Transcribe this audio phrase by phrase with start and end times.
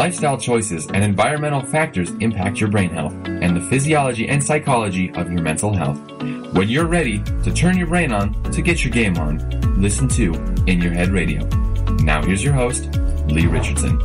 [0.00, 5.30] lifestyle choices, and environmental factors impact your brain health and the physiology and psychology of
[5.30, 5.98] your mental health.
[6.54, 9.36] When you're ready to turn your brain on to get your game on,
[9.78, 10.32] listen to
[10.66, 11.44] In Your Head Radio.
[12.02, 12.86] Now, here's your host,
[13.26, 14.00] Lee Richardson.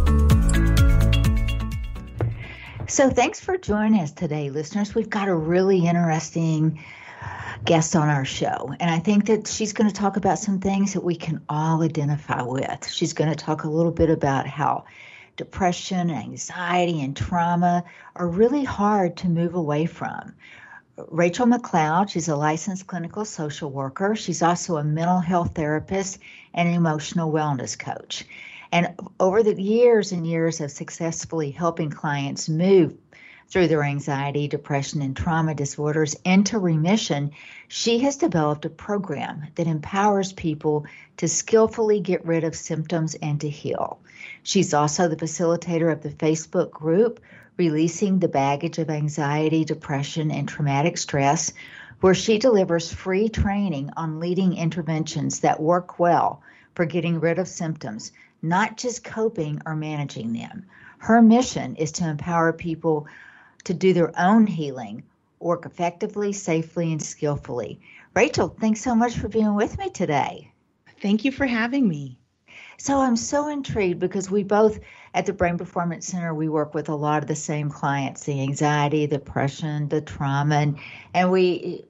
[2.90, 4.94] So, thanks for joining us today, listeners.
[4.94, 6.84] We've got a really interesting
[7.64, 8.76] guest on our show.
[8.82, 11.84] And I think that she's going to talk about some things that we can all
[11.84, 12.86] identify with.
[12.86, 14.84] She's going to talk a little bit about how
[15.36, 17.84] depression, anxiety, and trauma
[18.16, 20.34] are really hard to move away from.
[21.10, 24.16] Rachel McLeod, she's a licensed clinical social worker.
[24.16, 26.20] She's also a mental health therapist
[26.54, 28.24] and an emotional wellness coach.
[28.72, 32.96] And over the years and years of successfully helping clients move
[33.56, 37.32] through their anxiety, depression, and trauma disorders into remission,
[37.70, 43.40] she has developed a program that empowers people to skillfully get rid of symptoms and
[43.40, 43.98] to heal.
[44.44, 47.22] She's also the facilitator of the Facebook group
[47.56, 51.54] Releasing the Baggage of Anxiety, Depression, and Traumatic Stress,
[52.02, 56.42] where she delivers free training on leading interventions that work well
[56.74, 58.12] for getting rid of symptoms,
[58.42, 60.66] not just coping or managing them.
[60.98, 63.08] Her mission is to empower people
[63.66, 65.04] to do their own healing,
[65.40, 67.80] work effectively, safely, and skillfully.
[68.16, 70.52] Rachel, thanks so much for being with me today.
[71.02, 72.18] Thank you for having me.
[72.78, 74.80] So I'm so intrigued because we both
[75.14, 78.42] at the Brain Performance Center we work with a lot of the same clients, the
[78.42, 80.80] anxiety, the depression, the trauma, and,
[81.14, 81.86] and we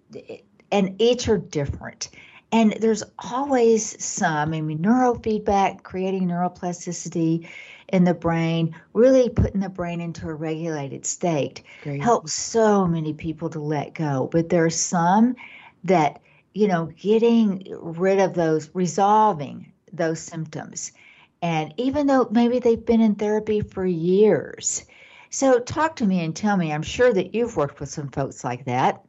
[0.71, 2.09] and each are different.
[2.51, 7.47] And there's always some, I mean, neurofeedback, creating neuroplasticity
[7.89, 12.01] in the brain, really putting the brain into a regulated state Great.
[12.01, 14.29] helps so many people to let go.
[14.31, 15.35] But there are some
[15.83, 16.21] that,
[16.53, 20.91] you know, getting rid of those, resolving those symptoms.
[21.41, 24.85] And even though maybe they've been in therapy for years.
[25.29, 26.71] So, talk to me and tell me.
[26.71, 29.03] I'm sure that you've worked with some folks like that.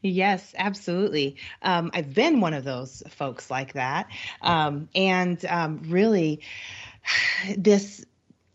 [0.00, 1.36] Yes, absolutely.
[1.62, 4.08] Um, I've been one of those folks like that.
[4.42, 6.40] Um, and um, really,
[7.56, 8.04] this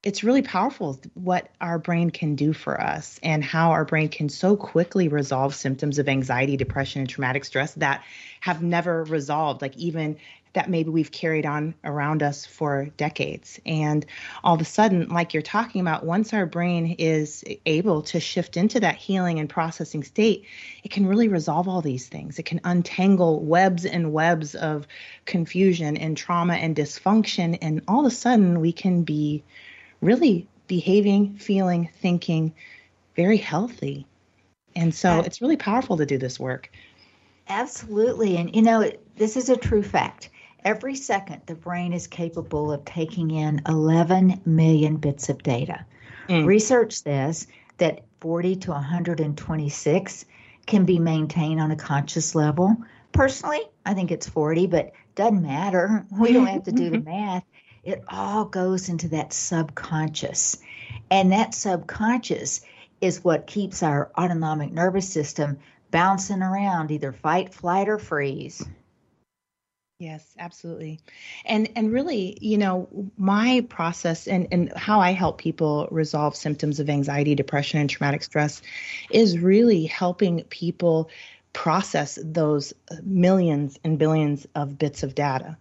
[0.02, 4.30] it's really powerful what our brain can do for us and how our brain can
[4.30, 8.02] so quickly resolve symptoms of anxiety, depression, and traumatic stress that
[8.40, 10.18] have never resolved, like even
[10.54, 13.60] that maybe we've carried on around us for decades.
[13.66, 14.06] And
[14.44, 18.58] all of a sudden, like you're talking about, once our brain is able to shift
[18.58, 20.46] into that healing and processing state,
[20.84, 22.40] it can really resolve all these things.
[22.40, 24.88] It can untangle webs and webs of
[25.26, 27.58] confusion and trauma and dysfunction.
[27.62, 29.44] And all of a sudden, we can be
[30.02, 32.54] really behaving, feeling, thinking
[33.16, 34.08] very healthy.
[34.76, 36.72] And so it's really powerful to do this work.
[37.50, 38.38] Absolutely.
[38.38, 40.30] And you know, this is a true fact.
[40.64, 45.86] Every second, the brain is capable of taking in 11 million bits of data.
[46.28, 46.46] Mm.
[46.46, 47.48] Research says
[47.78, 50.26] that 40 to 126
[50.66, 52.76] can be maintained on a conscious level.
[53.12, 56.06] Personally, I think it's 40, but doesn't matter.
[56.12, 57.44] We don't have to do the math.
[57.84, 60.58] It all goes into that subconscious.
[61.10, 62.62] And that subconscious
[63.02, 65.60] is what keeps our autonomic nervous system
[65.90, 68.64] bouncing around, either fight, flight, or freeze.
[70.00, 71.02] Yes, absolutely.
[71.44, 72.88] And and really, you know,
[73.18, 78.24] my process and and how I help people resolve symptoms of anxiety, depression and traumatic
[78.24, 78.62] stress
[79.10, 81.10] is really helping people
[81.52, 82.74] process those
[83.04, 85.58] millions and billions of bits of data.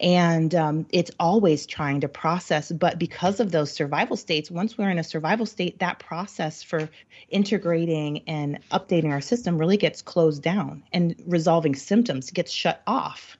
[0.00, 4.90] And um, it's always trying to process, but because of those survival states, once we're
[4.90, 6.88] in a survival state, that process for
[7.28, 13.36] integrating and updating our system really gets closed down and resolving symptoms gets shut off.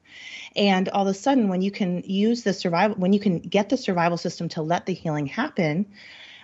[0.55, 3.69] And all of a sudden, when you can use the survival, when you can get
[3.69, 5.87] the survival system to let the healing happen,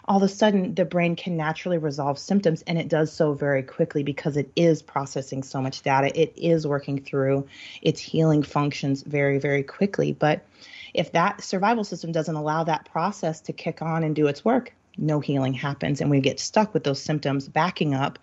[0.04, 3.62] all of a sudden the brain can naturally resolve symptoms and it does so very
[3.62, 6.10] quickly because it is processing so much data.
[6.20, 7.46] It is working through
[7.80, 10.12] its healing functions very, very quickly.
[10.12, 10.44] But
[10.92, 14.74] if that survival system doesn't allow that process to kick on and do its work,
[14.98, 18.18] no healing happens and we get stuck with those symptoms backing up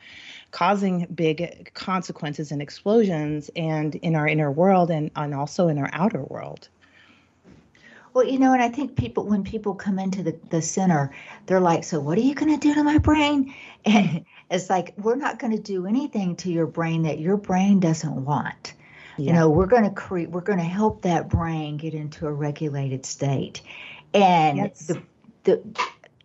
[0.52, 5.90] causing big consequences and explosions and in our inner world and, and also in our
[5.94, 6.70] outer world.
[8.14, 11.12] Well, you know, and I think people, when people come into the, the center,
[11.46, 13.54] they're like, So, what are you going to do to my brain?
[13.86, 17.80] And it's like, We're not going to do anything to your brain that your brain
[17.80, 18.74] doesn't want.
[19.18, 19.28] Yeah.
[19.28, 22.32] You know, we're going to create, we're going to help that brain get into a
[22.34, 23.62] regulated state.
[24.14, 24.88] And yes.
[24.88, 25.02] the,
[25.44, 25.62] the,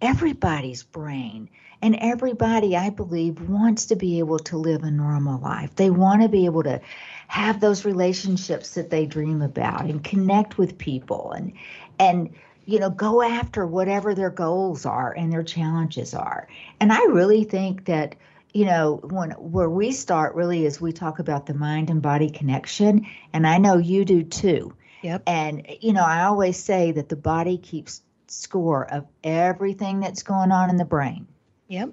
[0.01, 1.49] everybody's brain
[1.85, 5.77] and everybody, I believe, wants to be able to live a normal life.
[5.77, 6.81] They want to be able to
[7.29, 11.53] have those relationships that they dream about and connect with people and
[11.99, 12.35] and
[12.65, 16.49] you know, go after whatever their goals are and their challenges are.
[16.81, 18.15] And I really think that,
[18.55, 22.31] you know, when where we start really is we talk about the mind and body
[22.31, 24.75] connection, and I know you do too.
[25.03, 25.25] Yep.
[25.27, 30.51] And you know, I always say that the body keeps score of everything that's going
[30.51, 31.27] on in the brain.
[31.75, 31.91] Yep.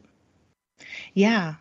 [1.13, 1.55] Yeah.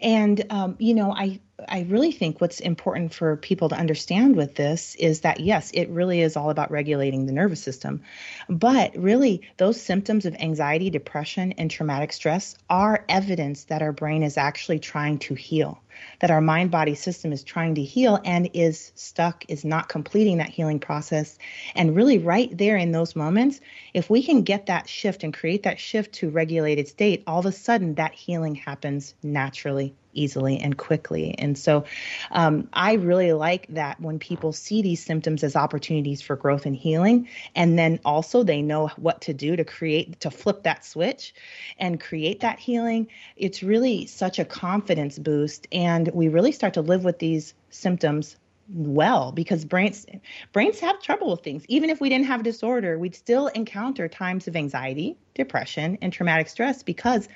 [0.00, 4.54] And um, you know, I I really think what's important for people to understand with
[4.54, 8.02] this is that yes, it really is all about regulating the nervous system.
[8.48, 14.22] But really, those symptoms of anxiety, depression, and traumatic stress are evidence that our brain
[14.22, 15.80] is actually trying to heal
[16.20, 20.38] that our mind body system is trying to heal and is stuck, is not completing
[20.38, 21.38] that healing process.
[21.74, 23.60] And really, right there in those moments,
[23.92, 27.46] if we can get that shift and create that shift to regulated state, all of
[27.46, 31.34] a sudden that healing happens naturally easily and quickly.
[31.38, 31.84] And so
[32.30, 36.76] um, I really like that when people see these symptoms as opportunities for growth and
[36.76, 41.34] healing, and then also they know what to do to create, to flip that switch
[41.78, 43.08] and create that healing.
[43.36, 45.66] It's really such a confidence boost.
[45.72, 48.36] And we really start to live with these symptoms
[48.72, 50.06] well because brains
[50.52, 54.48] brains have trouble with things even if we didn't have disorder we'd still encounter times
[54.48, 57.28] of anxiety depression and traumatic stress because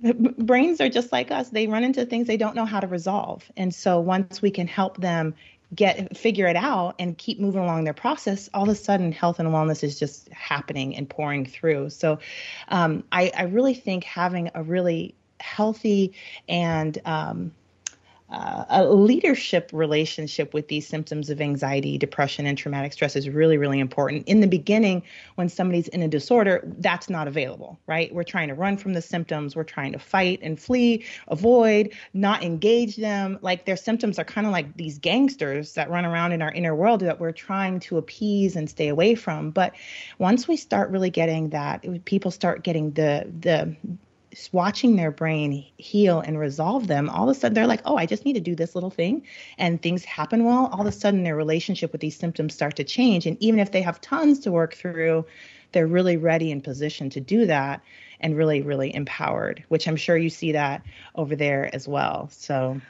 [0.00, 1.48] brains are just like us.
[1.50, 3.50] They run into things they don't know how to resolve.
[3.56, 5.34] And so once we can help them
[5.74, 9.38] get figure it out and keep moving along their process all of a sudden health
[9.38, 11.88] and wellness is just happening and pouring through.
[11.90, 12.18] So
[12.68, 16.12] um, I, I, really think having a really healthy
[16.46, 17.52] and um,
[18.32, 23.58] uh, a leadership relationship with these symptoms of anxiety, depression, and traumatic stress is really,
[23.58, 24.26] really important.
[24.26, 25.02] In the beginning,
[25.34, 28.12] when somebody's in a disorder, that's not available, right?
[28.14, 32.42] We're trying to run from the symptoms, we're trying to fight and flee, avoid, not
[32.42, 33.38] engage them.
[33.42, 36.74] Like their symptoms are kind of like these gangsters that run around in our inner
[36.74, 39.50] world that we're trying to appease and stay away from.
[39.50, 39.74] But
[40.18, 43.76] once we start really getting that, people start getting the the
[44.52, 48.06] watching their brain heal and resolve them, all of a sudden they're like, oh, I
[48.06, 49.26] just need to do this little thing.
[49.58, 50.66] And things happen well.
[50.72, 53.26] All of a sudden their relationship with these symptoms start to change.
[53.26, 55.26] And even if they have tons to work through,
[55.72, 57.82] they're really ready and positioned to do that
[58.20, 60.82] and really, really empowered, which I'm sure you see that
[61.14, 62.28] over there as well.
[62.30, 62.80] So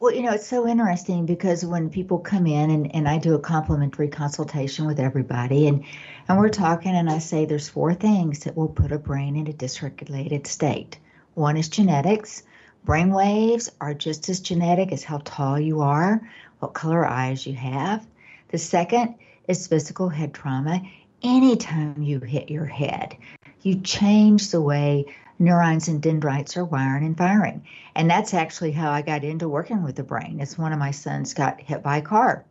[0.00, 3.34] well, you know, it's so interesting because when people come in and, and I do
[3.34, 5.84] a complimentary consultation with everybody and
[6.28, 9.48] and we're talking and I say there's four things that will put a brain in
[9.48, 10.98] a dysregulated state.
[11.34, 12.44] One is genetics.
[12.84, 16.20] Brain waves are just as genetic as how tall you are,
[16.60, 18.06] what color eyes you have.
[18.48, 19.16] The second
[19.48, 20.80] is physical head trauma.
[21.24, 23.16] Anytime you hit your head,
[23.62, 25.06] you change the way
[25.38, 27.64] neurons and dendrites are wiring and firing.
[27.94, 30.40] And that's actually how I got into working with the brain.
[30.40, 32.44] It's one of my sons got hit by a car.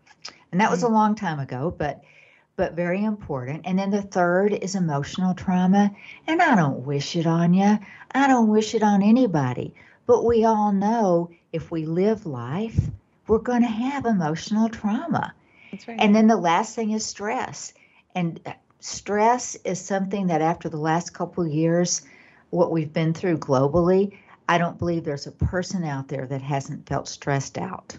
[0.51, 0.93] And that was a mm.
[0.93, 2.01] long time ago, but
[2.55, 3.61] but very important.
[3.65, 5.91] And then the third is emotional trauma.
[6.25, 7.77] And I don't wish it on you.
[8.11, 9.75] I don't wish it on anybody.
[10.07, 12.89] But we all know if we live life,
[13.27, 15.35] we're going to have emotional trauma.
[15.71, 15.99] That's right.
[15.99, 17.73] And then the last thing is stress.
[18.15, 18.39] And
[18.79, 22.01] stress is something that after the last couple of years,
[22.49, 24.17] what we've been through globally,
[24.49, 27.97] I don't believe there's a person out there that hasn't felt stressed out.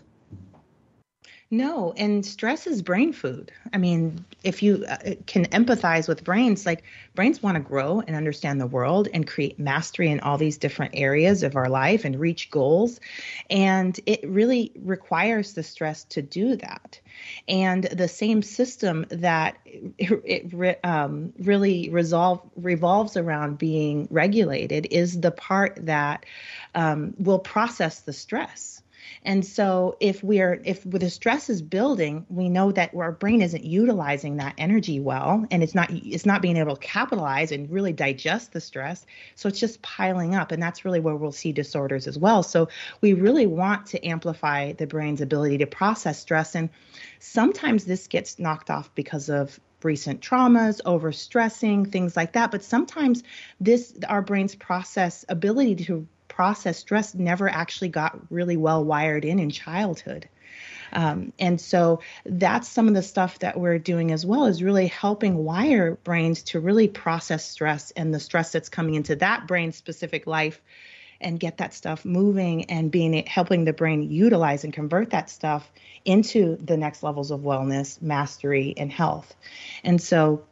[1.51, 3.51] No, and stress is brain food.
[3.73, 6.85] I mean, if you uh, can empathize with brains, like
[7.15, 10.93] brains want to grow and understand the world and create mastery in all these different
[10.95, 13.01] areas of our life and reach goals.
[13.49, 17.01] And it really requires the stress to do that.
[17.49, 25.19] And the same system that it, it um, really resolve revolves around being regulated is
[25.19, 26.27] the part that
[26.75, 28.83] um, will process the stress
[29.23, 33.65] and so if we're if the stress is building, we know that our brain isn't
[33.65, 37.93] utilizing that energy well and it's not it's not being able to capitalize and really
[37.93, 39.05] digest the stress.
[39.35, 42.43] So it's just piling up and that's really where we'll see disorders as well.
[42.43, 42.69] So
[43.01, 46.71] we really want to amplify the brain's ability to process stress and
[47.19, 52.51] sometimes this gets knocked off because of recent traumas, overstressing, things like that.
[52.51, 53.23] But sometimes
[53.61, 56.07] this our brain's process ability to
[56.39, 60.29] process stress never actually got really well wired in in childhood.
[60.93, 64.87] Um, and so that's some of the stuff that we're doing as well is really
[64.87, 69.73] helping wire brains to really process stress and the stress that's coming into that brain
[69.73, 70.63] specific life
[71.21, 75.69] and get that stuff moving and being helping the brain utilize and convert that stuff
[76.05, 79.35] into the next levels of wellness, mastery, and health.
[79.83, 80.45] And so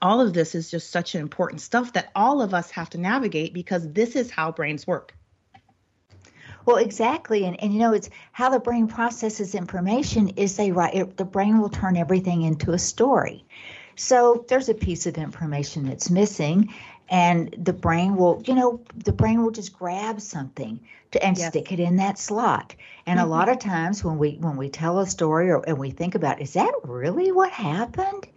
[0.00, 2.98] all of this is just such an important stuff that all of us have to
[2.98, 5.14] navigate because this is how brains work.
[6.64, 10.94] Well, exactly, and and you know it's how the brain processes information is they write
[10.94, 13.44] it, the brain will turn everything into a story.
[13.96, 16.72] So there's a piece of information that's missing,
[17.08, 21.48] and the brain will, you know, the brain will just grab something to, and yes.
[21.48, 22.74] stick it in that slot.
[23.06, 23.28] And mm-hmm.
[23.28, 26.14] a lot of times when we when we tell a story or and we think
[26.14, 28.28] about, is that really what happened?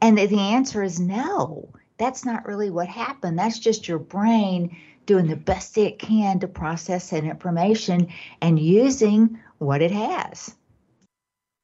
[0.00, 1.68] And the, the answer is no.
[1.98, 3.38] That's not really what happened.
[3.38, 4.76] That's just your brain
[5.06, 8.08] doing the best it can to process that information
[8.42, 10.54] and using what it has.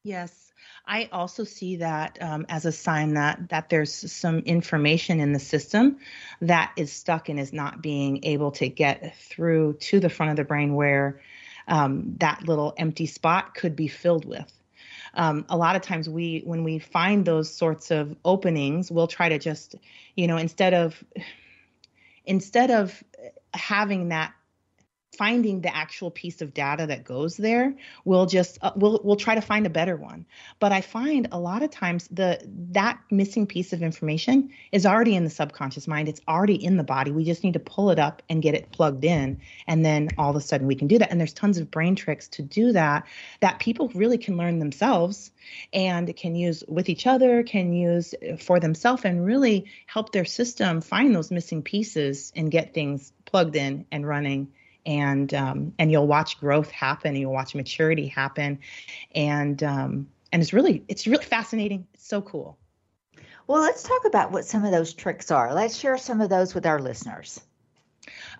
[0.03, 0.51] Yes.
[0.85, 5.39] I also see that um, as a sign that that there's some information in the
[5.39, 5.99] system
[6.41, 10.35] that is stuck and is not being able to get through to the front of
[10.35, 11.21] the brain where
[11.69, 14.51] um, that little empty spot could be filled with.
[15.15, 19.29] Um, a lot of times we when we find those sorts of openings, we'll try
[19.29, 19.75] to just
[20.15, 21.03] you know instead of
[22.25, 23.03] instead of
[23.53, 24.33] having that
[25.15, 27.73] finding the actual piece of data that goes there
[28.05, 30.25] we'll just uh, we'll we'll try to find a better one.
[30.59, 32.39] But i find a lot of times the
[32.71, 36.09] that missing piece of information is already in the subconscious mind.
[36.09, 37.11] It's already in the body.
[37.11, 39.41] We just need to pull it up and get it plugged in.
[39.67, 41.11] And then all of a sudden we can do that.
[41.11, 43.07] And there's tons of brain tricks to do that
[43.39, 45.31] that people really can learn themselves
[45.73, 50.81] and can use with each other can use for themselves and really help their system
[50.81, 54.47] find those missing pieces and get things plugged in and running
[54.85, 58.59] and um, and you'll watch growth happen you'll watch maturity happen.
[59.15, 61.87] And um, and it's really it's really fascinating.
[61.93, 62.57] It's so cool.
[63.47, 65.53] Well let's talk about what some of those tricks are.
[65.53, 67.41] Let's share some of those with our listeners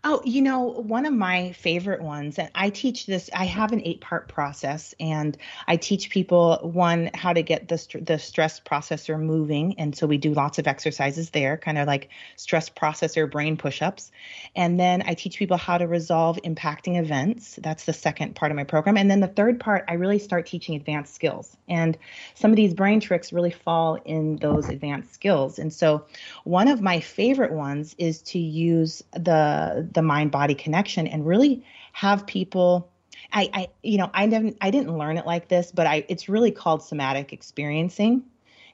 [0.06, 3.82] Oh, you know, one of my favorite ones, and I teach this, I have an
[3.86, 9.18] eight part process, and I teach people one, how to get the, the stress processor
[9.18, 9.80] moving.
[9.80, 13.82] And so we do lots of exercises there, kind of like stress processor brain push
[13.82, 14.12] ups.
[14.58, 17.58] And then I teach people how to resolve impacting events.
[17.62, 18.98] That's the second part of my program.
[18.98, 21.56] And then the third part, I really start teaching advanced skills.
[21.70, 21.98] And
[22.34, 25.60] some of these brain tricks really fall in those advanced skills.
[25.60, 26.08] And so
[26.44, 31.64] one of my favorite ones is to use the the mind body connection and really
[31.94, 32.90] have people
[33.32, 36.30] I, I you know I didn't I didn't learn it like this, but I it's
[36.30, 38.24] really called somatic experiencing.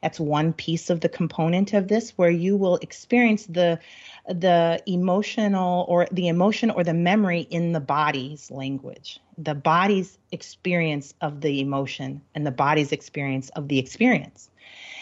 [0.02, 3.80] That's one piece of the component of this where you will experience the
[4.28, 11.14] the emotional or the emotion or the memory in the body's language, the body's experience
[11.22, 14.50] of the emotion and the body's experience of the experience.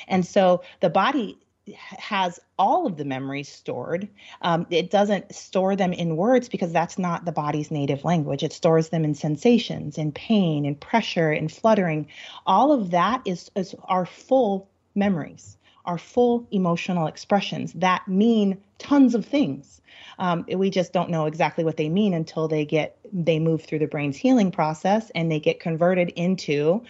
[0.07, 1.37] And so the body
[1.75, 4.07] has all of the memories stored.
[4.41, 8.43] Um, it doesn't store them in words because that's not the body's native language.
[8.43, 12.07] It stores them in sensations, in pain, in pressure, in fluttering.
[12.45, 19.15] All of that is, is our full memories, our full emotional expressions that mean tons
[19.15, 19.81] of things.
[20.19, 23.79] Um, we just don't know exactly what they mean until they get they move through
[23.79, 26.83] the brain's healing process and they get converted into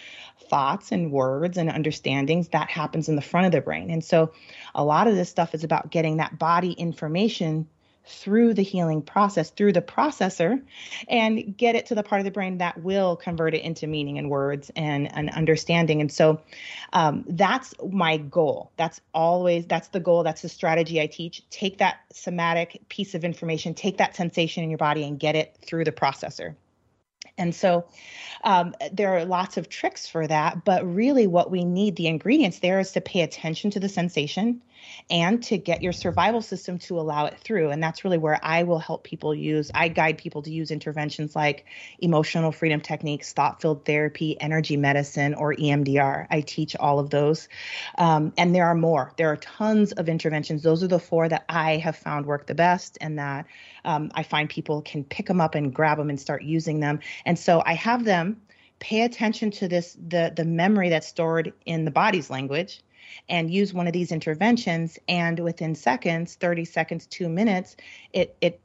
[0.50, 3.90] thoughts and words and understandings that happens in the front of the brain.
[3.90, 4.32] And so
[4.76, 7.68] a lot of this stuff is about getting that body information
[8.08, 10.62] through the healing process, through the processor,
[11.08, 14.18] and get it to the part of the brain that will convert it into meaning
[14.18, 16.02] and words and, and understanding.
[16.02, 16.42] And so
[16.94, 18.72] um, that's my goal.
[18.78, 20.24] That's always, that's the goal.
[20.24, 21.48] That's the strategy I teach.
[21.50, 25.58] Take that somatic piece of information, take that sensation in your body and get it
[25.62, 26.56] through the processor.
[27.38, 27.86] And so
[28.44, 32.60] um, there are lots of tricks for that, but really what we need, the ingredients
[32.60, 34.62] there is to pay attention to the sensation
[35.10, 37.70] and to get your survival system to allow it through.
[37.72, 41.36] And that's really where I will help people use, I guide people to use interventions
[41.36, 41.66] like
[42.00, 46.28] emotional freedom techniques, thought field therapy, energy medicine, or EMDR.
[46.30, 47.48] I teach all of those.
[47.98, 49.14] Um, and there are more.
[49.18, 50.64] There are tons of interventions.
[50.64, 53.46] Those are the four that I have found work the best and that
[53.86, 57.00] um, I find people can pick them up and grab them and start using them.
[57.26, 58.42] And so I have them
[58.80, 62.82] pay attention to this the the memory that's stored in the body's language
[63.30, 67.76] and use one of these interventions and within seconds 30 seconds 2 minutes
[68.14, 68.62] it it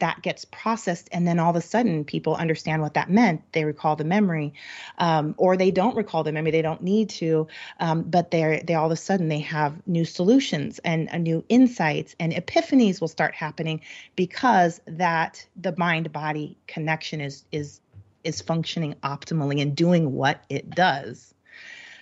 [0.00, 3.42] that gets processed and then all of a sudden people understand what that meant.
[3.52, 4.54] They recall the memory
[4.98, 7.46] um, or they don't recall the memory they don't need to
[7.78, 11.44] um, but they're they all of a sudden they have new solutions and uh, new
[11.48, 13.80] insights and epiphanies will start happening
[14.16, 17.80] because that the mind body connection is is
[18.24, 21.34] is functioning optimally and doing what it does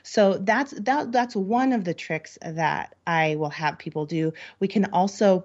[0.07, 4.33] so that's that that's one of the tricks that I will have people do.
[4.61, 5.45] We can also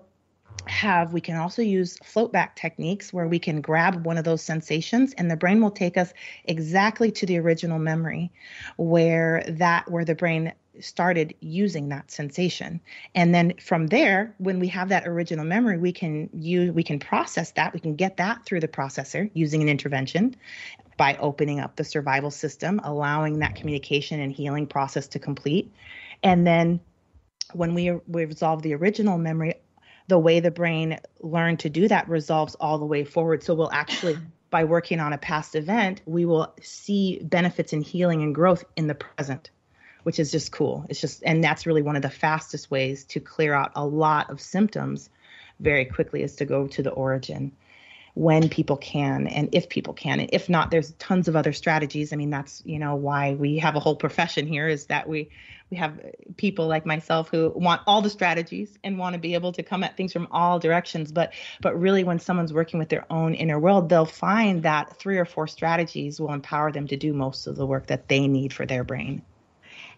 [0.67, 4.43] have we can also use float back techniques where we can grab one of those
[4.43, 6.13] sensations and the brain will take us
[6.45, 8.31] exactly to the original memory
[8.77, 12.79] where that where the brain started using that sensation
[13.15, 16.99] and then from there when we have that original memory we can use we can
[16.99, 20.35] process that we can get that through the processor using an intervention
[21.01, 25.73] by opening up the survival system, allowing that communication and healing process to complete.
[26.21, 26.79] And then
[27.53, 29.55] when we, we resolve the original memory,
[30.09, 33.41] the way the brain learned to do that resolves all the way forward.
[33.41, 34.15] So we'll actually,
[34.51, 38.85] by working on a past event, we will see benefits in healing and growth in
[38.85, 39.49] the present,
[40.03, 40.85] which is just cool.
[40.89, 44.29] It's just, and that's really one of the fastest ways to clear out a lot
[44.29, 45.09] of symptoms
[45.59, 47.51] very quickly is to go to the origin
[48.13, 50.19] when people can and if people can.
[50.19, 52.11] And if not there's tons of other strategies.
[52.11, 55.29] I mean that's you know why we have a whole profession here is that we
[55.69, 55.97] we have
[56.35, 59.85] people like myself who want all the strategies and want to be able to come
[59.85, 61.11] at things from all directions.
[61.11, 65.17] But but really when someone's working with their own inner world they'll find that three
[65.17, 68.51] or four strategies will empower them to do most of the work that they need
[68.51, 69.21] for their brain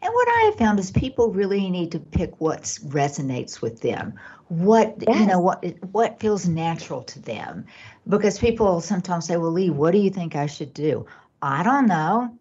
[0.04, 4.14] and what I have found is people really need to pick what resonates with them,
[4.50, 5.20] what yes.
[5.20, 7.66] you know, what what feels natural to them,
[8.10, 11.06] because people sometimes say, "Well, Lee, what do you think I should do?"
[11.42, 12.38] I don't know.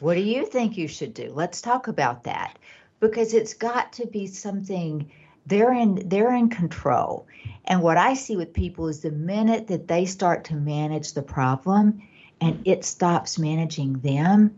[0.00, 1.32] What do you think you should do?
[1.34, 2.58] Let's talk about that,
[3.00, 5.10] because it's got to be something
[5.46, 7.26] they're in they're in control.
[7.64, 11.22] And what I see with people is the minute that they start to manage the
[11.22, 12.02] problem,
[12.42, 14.54] and it stops managing them,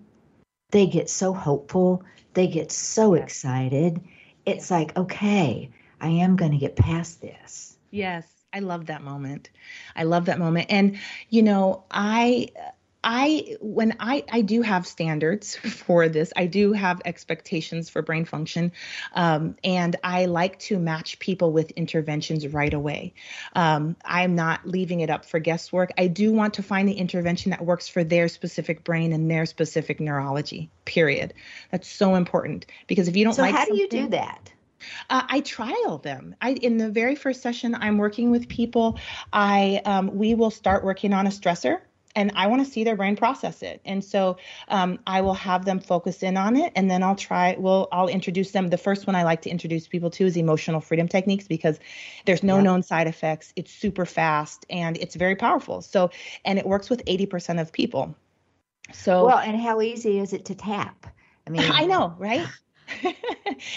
[0.71, 2.03] they get so hopeful
[2.38, 4.00] they get so excited.
[4.47, 7.76] It's like, okay, I am going to get past this.
[7.90, 9.50] Yes, I love that moment.
[9.97, 10.68] I love that moment.
[10.71, 10.99] And,
[11.30, 12.49] you know, I
[13.02, 16.33] I when I I do have standards for this.
[16.37, 18.73] I do have expectations for brain function,
[19.14, 23.14] um, and I like to match people with interventions right away.
[23.55, 25.90] Um, I'm not leaving it up for guesswork.
[25.97, 29.47] I do want to find the intervention that works for their specific brain and their
[29.47, 30.71] specific neurology.
[30.85, 31.35] Period.
[31.71, 34.52] That's so important because if you don't so like, how do you do that?
[35.11, 36.35] Uh, I trial them.
[36.40, 38.99] I in the very first session I'm working with people,
[39.33, 41.81] I um, we will start working on a stressor
[42.19, 43.81] and I want to see their brain process it.
[43.85, 47.55] And so um, I will have them focus in on it, and then I'll try.
[47.57, 48.71] Well, I'll introduce them.
[48.71, 51.78] The first one I like to introduce people to is emotional freedom techniques because
[52.26, 52.63] there's no yeah.
[52.63, 53.52] known side effects.
[53.54, 55.81] It's super fast and it's very powerful.
[55.81, 56.11] So
[56.45, 58.17] and it works with 80% of people.
[58.93, 61.07] So well, and how easy is it to tap?
[61.47, 62.49] I mean, I know, right?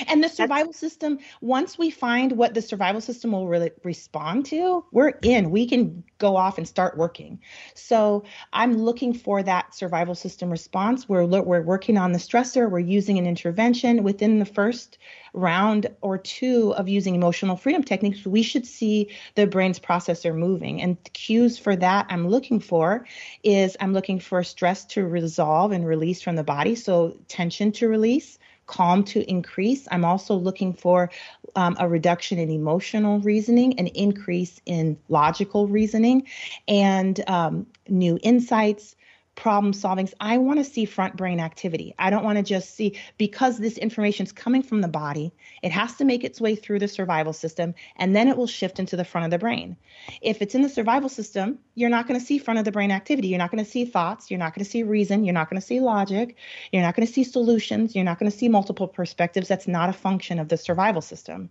[0.08, 4.46] And the survival That's, system, once we find what the survival system will really respond
[4.48, 5.52] to, we're in.
[5.52, 7.40] We can go off and start working.
[7.74, 11.10] So I'm looking for that survival system response.
[11.10, 12.70] We're we're working on the stressor.
[12.70, 14.98] We're using an intervention within the first
[15.34, 18.26] round or two of using emotional freedom techniques.
[18.26, 20.82] We should see the brain's processor moving.
[20.82, 23.06] And cues for that I'm looking for
[23.44, 26.76] is I'm looking for stress to resolve and release from the body.
[26.76, 28.40] So tension to release
[28.72, 29.88] calm to increase.
[29.92, 31.12] I'm also looking for
[31.56, 36.26] um, a reduction in emotional reasoning, an increase in logical reasoning,
[36.68, 38.96] and um, new insights,
[39.42, 40.08] problem solving.
[40.20, 41.96] I want to see front brain activity.
[41.98, 45.72] I don't want to just see because this information is coming from the body, it
[45.72, 48.96] has to make its way through the survival system and then it will shift into
[48.96, 49.76] the front of the brain.
[50.22, 52.92] If it's in the survival system, you're not going to see front of the brain
[52.92, 53.30] activity.
[53.30, 55.60] You're not going to see thoughts, you're not going to see reason, you're not going
[55.60, 56.36] to see logic,
[56.72, 59.48] you're not going to see solutions, you're not going to see multiple perspectives.
[59.48, 61.50] That's not a function of the survival system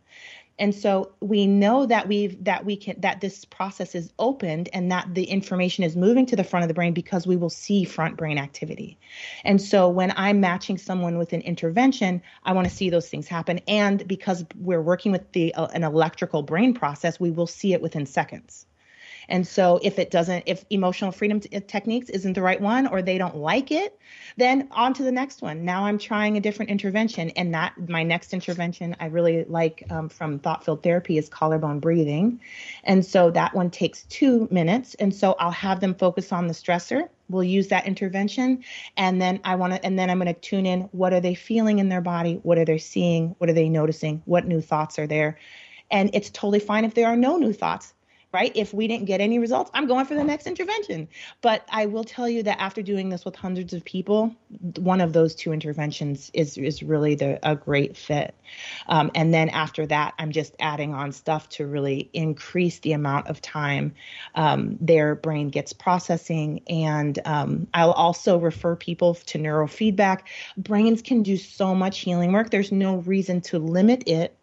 [0.61, 4.92] and so we know that we've that we can that this process is opened and
[4.92, 7.83] that the information is moving to the front of the brain because we will see
[7.85, 8.99] front brain activity.
[9.44, 13.27] And so when i'm matching someone with an intervention i want to see those things
[13.27, 13.61] happen.
[13.66, 17.81] And because we're working with the uh, an electrical brain process we will see it
[17.81, 18.66] within seconds
[19.30, 22.88] and so if it doesn't, if emotional freedom t- uh, techniques isn't the right one
[22.88, 23.96] or they don't like it,
[24.36, 25.64] then on to the next one.
[25.64, 27.30] Now I'm trying a different intervention.
[27.30, 31.78] And that my next intervention I really like um, from thought field therapy is collarbone
[31.78, 32.40] breathing.
[32.82, 34.94] And so that one takes two minutes.
[34.96, 38.64] And so I'll have them focus on the stressor we'll use that intervention
[38.96, 41.32] and then i want to and then i'm going to tune in what are they
[41.32, 44.98] feeling in their body what are they seeing what are they noticing what new thoughts
[44.98, 45.38] are there
[45.92, 47.94] and it's totally fine if there are no new thoughts
[48.32, 48.52] right?
[48.54, 51.08] If we didn't get any results, I'm going for the next intervention.
[51.40, 54.34] But I will tell you that after doing this with hundreds of people,
[54.76, 58.34] one of those two interventions is is really the a great fit.
[58.88, 63.28] Um, and then after that, I'm just adding on stuff to really increase the amount
[63.28, 63.94] of time
[64.34, 66.62] um, their brain gets processing.
[66.68, 70.20] And um, I'll also refer people to neurofeedback.
[70.56, 72.50] Brains can do so much healing work.
[72.50, 74.36] There's no reason to limit it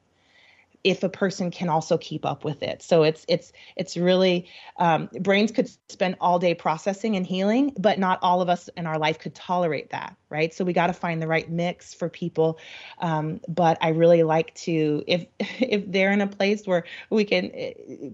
[0.88, 2.82] if a person can also keep up with it.
[2.82, 4.48] So it's it's it's really
[4.78, 8.88] um, brains could spend all day processing and healing, but not all of us in
[8.88, 10.54] our life could tolerate that, right?
[10.54, 12.58] So we got to find the right mix for people.
[13.00, 17.52] Um, but I really like to if if they're in a place where we can
[17.54, 17.74] eh,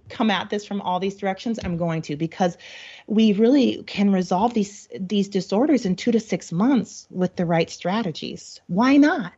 [0.09, 2.57] come at this from all these directions, I'm going to because
[3.05, 7.69] we really can resolve these these disorders in two to six months with the right
[7.69, 8.61] strategies.
[8.65, 9.31] Why not?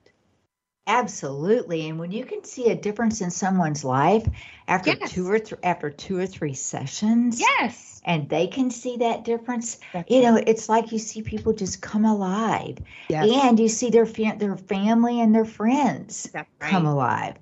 [0.87, 1.89] Absolutely.
[1.89, 4.27] And when you can see a difference in someone's life
[4.67, 5.11] after Yes.
[5.11, 8.01] two or th- after two or three sessions, Yes.
[8.05, 10.47] and they can see that difference, That's you know, right.
[10.47, 12.77] it's like you see people just come alive,
[13.09, 13.29] Yes.
[13.31, 17.35] and you see their fa- their family and their friends That's come alive,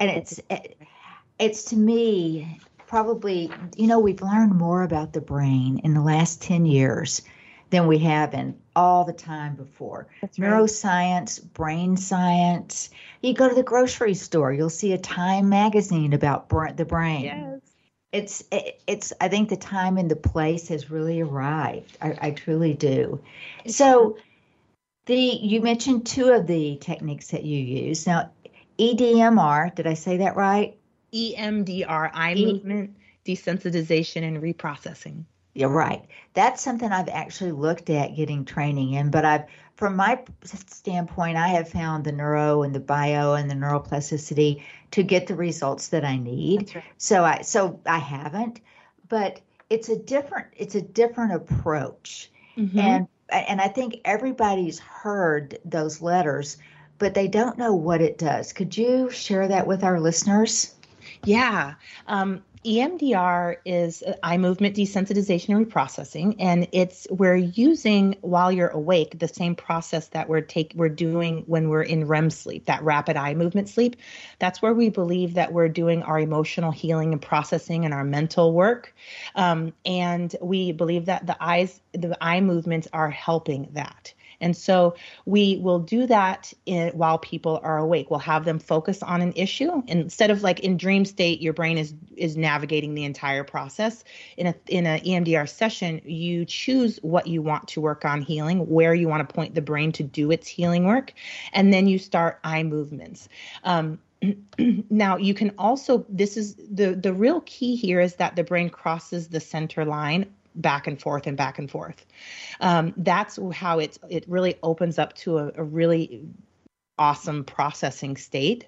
[0.00, 0.78] and it's it,
[1.38, 6.40] it's to me probably you know we've learned more about the brain in the last
[6.40, 7.20] ten years
[7.76, 10.50] than we have in all the time before That's right.
[10.50, 12.90] neuroscience, brain science.
[13.20, 17.24] You go to the grocery store, you'll see a Time magazine about the brain.
[17.24, 17.60] Yes.
[18.12, 19.12] It's it, it's.
[19.20, 21.98] I think the time and the place has really arrived.
[22.00, 23.20] I, I truly do.
[23.66, 24.16] So,
[25.04, 28.30] the you mentioned two of the techniques that you use now.
[28.78, 30.76] EDMR, did I say that right?
[31.12, 35.24] EMDR, eye E- movement desensitization and reprocessing.
[35.56, 36.04] You're right.
[36.34, 39.44] That's something I've actually looked at getting training in, but I've,
[39.76, 45.02] from my standpoint, I have found the neuro and the bio and the neuroplasticity to
[45.02, 46.74] get the results that I need.
[46.74, 46.84] right.
[46.98, 48.60] So I, so I haven't,
[49.08, 49.40] but
[49.70, 52.78] it's a different, it's a different approach, Mm-hmm.
[52.78, 56.56] and and I think everybody's heard those letters,
[56.98, 58.52] but they don't know what it does.
[58.52, 60.74] Could you share that with our listeners?
[61.24, 61.74] Yeah.
[62.06, 69.16] Um, EMDR is eye movement desensitization and reprocessing, and it's we're using while you're awake
[69.20, 73.16] the same process that we're take we're doing when we're in REM sleep, that rapid
[73.16, 73.94] eye movement sleep.
[74.40, 78.52] That's where we believe that we're doing our emotional healing and processing and our mental
[78.52, 78.92] work,
[79.36, 84.12] um, and we believe that the eyes the eye movements are helping that.
[84.40, 84.94] And so
[85.24, 88.10] we will do that in, while people are awake.
[88.10, 91.78] We'll have them focus on an issue instead of like in dream state, your brain
[91.78, 94.04] is is navigating the entire process.
[94.36, 98.68] In a in a EMDR session, you choose what you want to work on healing,
[98.68, 101.12] where you want to point the brain to do its healing work,
[101.52, 103.28] and then you start eye movements.
[103.64, 103.98] Um,
[104.90, 108.70] now you can also this is the the real key here is that the brain
[108.70, 112.04] crosses the center line back and forth and back and forth.
[112.60, 116.26] Um, that's how it's it really opens up to a, a really
[116.98, 118.66] awesome processing state.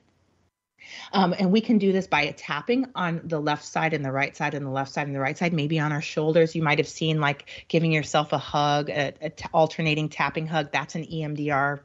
[1.12, 4.37] Um, and we can do this by tapping on the left side and the right
[4.37, 6.55] side and the left side and the right side maybe on our shoulders.
[6.55, 10.70] You might have seen like giving yourself a hug a, a t- alternating tapping hug.
[10.72, 11.81] That's an emdr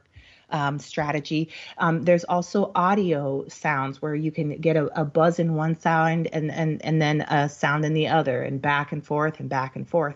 [0.54, 1.48] um, strategy.
[1.78, 6.28] Um, there's also audio sounds where you can get a, a buzz in one sound
[6.32, 9.74] and, and, and then a sound in the other, and back and forth and back
[9.74, 10.14] and forth.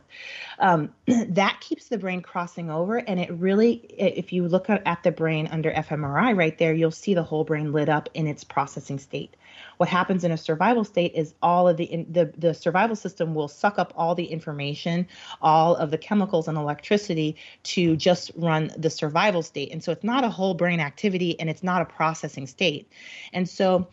[0.61, 2.99] Um, that keeps the brain crossing over.
[2.99, 6.93] And it really, if you look at, at the brain under fMRI right there, you'll
[6.93, 9.35] see the whole brain lit up in its processing state.
[9.79, 13.35] What happens in a survival state is all of the in, the the survival system
[13.35, 15.07] will suck up all the information,
[15.41, 19.73] all of the chemicals and electricity to just run the survival state.
[19.73, 22.93] And so it's not a whole brain activity and it's not a processing state.
[23.33, 23.89] And so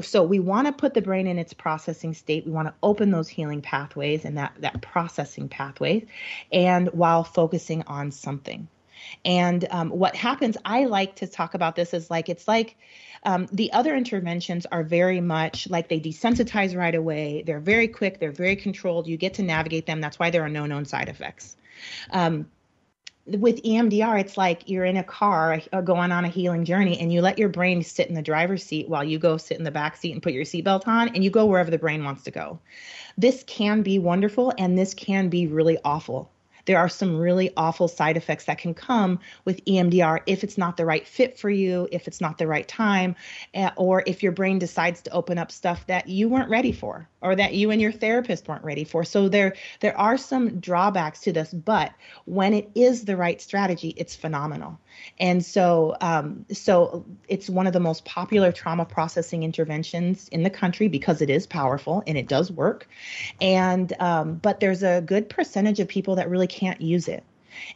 [0.00, 2.44] so we want to put the brain in its processing state.
[2.44, 6.06] We want to open those healing pathways and that that processing pathways
[6.50, 8.68] and while focusing on something.
[9.24, 12.76] And um, what happens, I like to talk about this as like it's like
[13.24, 17.42] um, the other interventions are very much like they desensitize right away.
[17.46, 19.06] They're very quick, they're very controlled.
[19.06, 20.00] You get to navigate them.
[20.00, 21.56] That's why there are no known side effects.
[22.10, 22.46] Um,
[23.24, 27.12] with EMDR, it's like you're in a car uh, going on a healing journey and
[27.12, 29.70] you let your brain sit in the driver's seat while you go sit in the
[29.70, 32.32] back seat and put your seatbelt on and you go wherever the brain wants to
[32.32, 32.58] go.
[33.16, 36.32] This can be wonderful and this can be really awful
[36.64, 40.76] there are some really awful side effects that can come with EMDR if it's not
[40.76, 43.16] the right fit for you, if it's not the right time,
[43.54, 47.08] uh, or if your brain decides to open up stuff that you weren't ready for
[47.20, 49.04] or that you and your therapist weren't ready for.
[49.04, 51.92] So there there are some drawbacks to this, but
[52.24, 54.78] when it is the right strategy, it's phenomenal.
[55.18, 60.50] And so um, so it's one of the most popular trauma processing interventions in the
[60.50, 62.88] country because it is powerful and it does work.
[63.40, 67.24] And um, but there's a good percentage of people that really can't use it.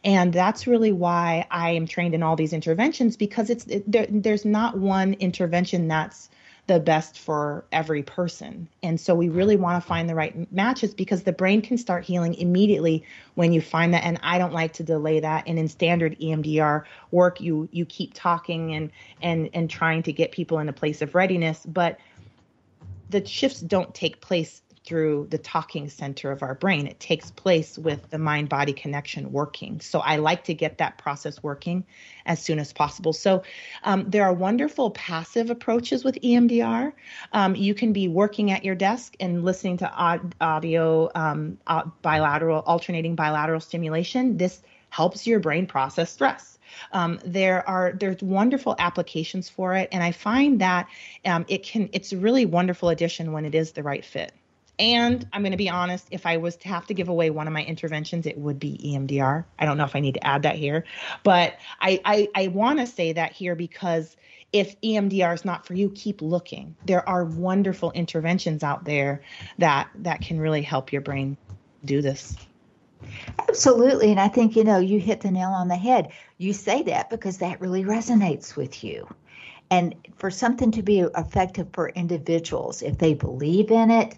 [0.04, 4.06] And that's really why I am trained in all these interventions because it's it, there,
[4.08, 6.30] there's not one intervention that's
[6.66, 8.68] the best for every person.
[8.82, 12.04] And so we really want to find the right matches because the brain can start
[12.04, 15.68] healing immediately when you find that and I don't like to delay that and in
[15.68, 18.90] standard EMDR work you you keep talking and
[19.22, 21.98] and and trying to get people in a place of readiness but
[23.10, 26.86] the shifts don't take place through the talking center of our brain.
[26.86, 29.80] It takes place with the mind body connection working.
[29.80, 31.84] So I like to get that process working
[32.24, 33.12] as soon as possible.
[33.12, 33.42] So
[33.82, 36.92] um, there are wonderful passive approaches with EMDR.
[37.32, 41.58] Um, you can be working at your desk and listening to aud- audio um,
[42.02, 44.36] bilateral, alternating bilateral stimulation.
[44.36, 46.58] This helps your brain process stress.
[46.92, 50.88] Um, there are there's wonderful applications for it, and I find that
[51.24, 54.32] um, it can it's a really wonderful addition when it is the right fit.
[54.78, 57.46] And I'm going to be honest, if I was to have to give away one
[57.46, 59.44] of my interventions, it would be EMDR.
[59.58, 60.84] I don't know if I need to add that here,
[61.22, 64.16] but I I, I want to say that here because
[64.52, 66.76] if EMDR is not for you, keep looking.
[66.84, 69.22] There are wonderful interventions out there
[69.58, 71.36] that that can really help your brain
[71.84, 72.36] do this.
[73.38, 74.10] Absolutely.
[74.10, 76.12] And I think, you know, you hit the nail on the head.
[76.38, 79.08] You say that because that really resonates with you.
[79.70, 84.16] And for something to be effective for individuals, if they believe in it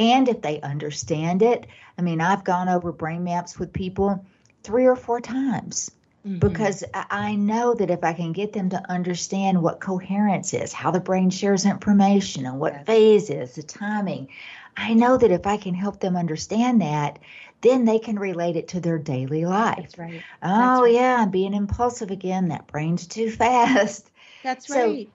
[0.00, 1.66] and if they understand it,
[1.98, 4.24] I mean, I've gone over brain maps with people
[4.62, 5.90] three or four times
[6.26, 6.38] mm-hmm.
[6.38, 10.90] because I know that if I can get them to understand what coherence is, how
[10.90, 12.86] the brain shares information, and what yes.
[12.86, 14.28] phase is, the timing,
[14.74, 17.18] I know that if I can help them understand that,
[17.60, 19.76] then they can relate it to their daily life.
[19.76, 20.22] That's right.
[20.42, 20.94] Oh, That's right.
[20.94, 22.48] yeah, I'm being impulsive again.
[22.48, 24.10] That brain's too fast.
[24.42, 25.10] That's so, right.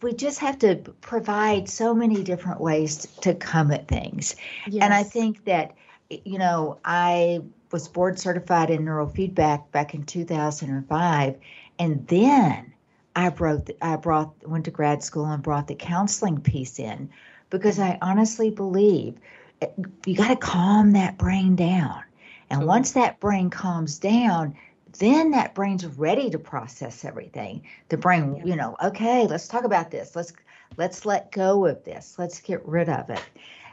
[0.00, 4.36] We just have to provide so many different ways to come at things.
[4.66, 4.82] Yes.
[4.82, 5.74] And I think that,
[6.08, 11.36] you know, I was board certified in neurofeedback back in 2005.
[11.78, 12.72] And then
[13.14, 17.10] I brought, I brought, went to grad school and brought the counseling piece in
[17.50, 19.16] because I honestly believe
[19.60, 19.68] eh,
[20.06, 22.02] you got to calm that brain down.
[22.48, 24.56] And once that brain calms down,
[24.98, 27.62] then that brain's ready to process everything.
[27.88, 28.44] The brain, yeah.
[28.44, 30.16] you know, okay, let's talk about this.
[30.16, 30.32] Let's
[30.76, 32.16] let's let go of this.
[32.18, 33.22] Let's get rid of it.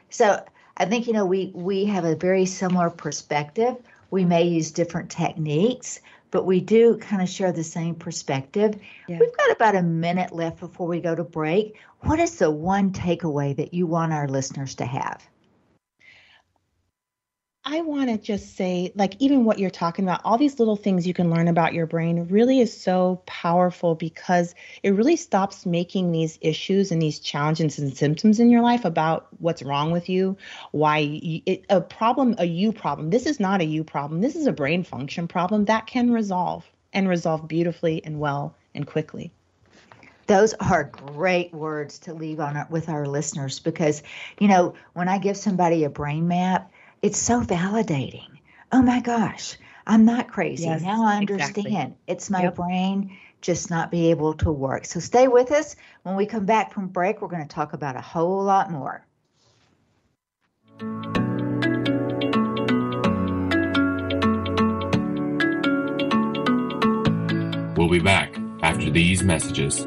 [0.09, 0.43] So
[0.77, 3.75] I think you know we we have a very similar perspective.
[4.09, 5.99] We may use different techniques,
[6.31, 8.79] but we do kind of share the same perspective.
[9.07, 9.19] Yeah.
[9.19, 11.77] We've got about a minute left before we go to break.
[12.01, 15.27] What is the one takeaway that you want our listeners to have?
[17.69, 21.05] I want to just say, like, even what you're talking about, all these little things
[21.05, 26.13] you can learn about your brain really is so powerful because it really stops making
[26.13, 30.37] these issues and these challenges and symptoms in your life about what's wrong with you,
[30.71, 33.09] why you, it, a problem, a you problem.
[33.09, 34.21] This is not a you problem.
[34.21, 38.87] This is a brain function problem that can resolve and resolve beautifully and well and
[38.87, 39.29] quickly.
[40.27, 44.03] Those are great words to leave on with our listeners because,
[44.39, 46.71] you know, when I give somebody a brain map,
[47.07, 48.27] it's so validating.
[48.69, 49.55] Oh my gosh,
[49.87, 50.65] I'm not crazy.
[50.65, 51.57] Yes, now I understand.
[51.57, 51.95] Exactly.
[52.05, 52.55] It's my yep.
[52.55, 54.83] brain just not be able to work.
[54.83, 55.77] So stay with us.
[56.03, 59.05] When we come back from break, we're going to talk about a whole lot more.
[67.77, 69.85] We'll be back after these messages.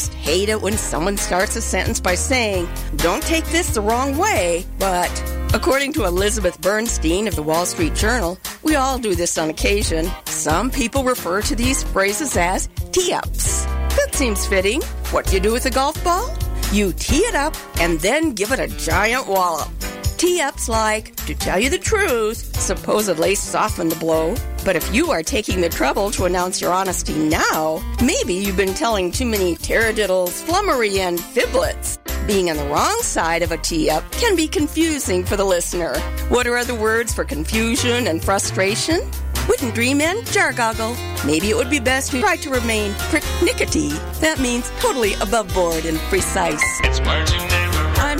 [0.00, 4.16] Just hate it when someone starts a sentence by saying, don't take this the wrong
[4.16, 5.10] way, but
[5.52, 10.10] according to Elizabeth Bernstein of the Wall Street Journal, we all do this on occasion.
[10.24, 13.66] Some people refer to these phrases as tee ups.
[13.66, 14.80] That seems fitting.
[15.10, 16.34] What do you do with a golf ball?
[16.72, 19.68] You tee it up and then give it a giant wallop.
[20.16, 24.34] Tee ups like, to tell you the truth, supposedly soften the blow.
[24.64, 28.74] But if you are taking the trouble to announce your honesty now, maybe you've been
[28.74, 31.98] telling too many taradiddles, flummery, and fiblets.
[32.26, 35.98] Being on the wrong side of a tee up can be confusing for the listener.
[36.28, 39.00] What are other words for confusion and frustration?
[39.48, 40.94] Wouldn't dream in jargogle.
[41.26, 43.90] Maybe it would be best to try to remain pricknickety.
[44.20, 46.62] That means totally above board and precise.
[46.84, 47.49] It's marching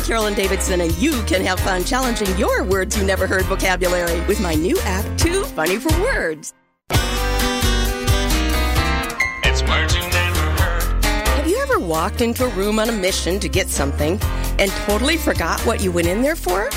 [0.00, 4.18] I'm Carolyn Davidson, and you can have fun challenging your words you never heard vocabulary
[4.22, 6.54] with my new app, Too Funny for Words.
[9.42, 11.04] It's words you never heard.
[11.04, 14.18] Have you ever walked into a room on a mission to get something
[14.58, 16.70] and totally forgot what you went in there for?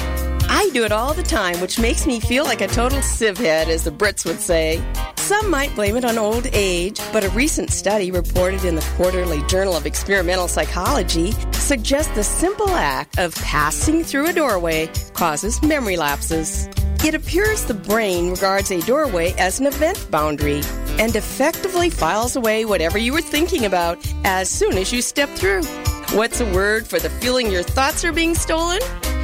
[0.49, 3.69] I do it all the time, which makes me feel like a total sieve head,
[3.69, 4.83] as the Brits would say.
[5.23, 9.41] Some might blame it on old age, but a recent study reported in the Quarterly
[9.43, 15.95] Journal of Experimental Psychology suggests the simple act of passing through a doorway causes memory
[15.95, 16.67] lapses.
[17.05, 20.62] It appears the brain regards a doorway as an event boundary
[20.99, 25.63] and effectively files away whatever you were thinking about as soon as you step through.
[26.17, 28.79] What's a word for the feeling your thoughts are being stolen?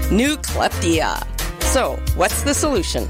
[0.07, 1.27] Nucleptia.
[1.62, 3.09] So, what's the solution?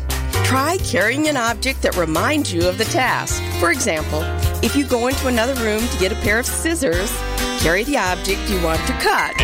[0.50, 3.40] Try carrying an object that reminds you of the task.
[3.60, 4.24] For example,
[4.64, 7.16] if you go into another room to get a pair of scissors,
[7.60, 9.36] carry the object you want to cut.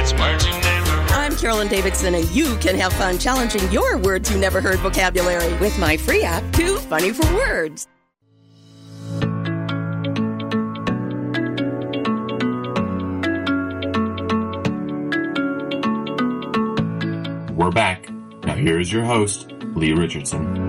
[1.12, 5.54] I'm Carolyn Davidson, and you can have fun challenging your words you never heard vocabulary
[5.60, 7.88] with my free app, Too Funny for Words.
[17.56, 18.10] We're back.
[18.44, 20.65] Now, here's your host, Lee Richardson.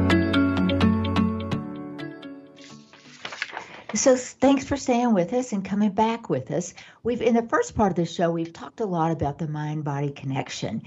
[4.06, 6.74] So thanks for staying with us and coming back with us.
[7.02, 9.82] We've in the first part of the show we've talked a lot about the mind
[9.82, 10.84] body connection.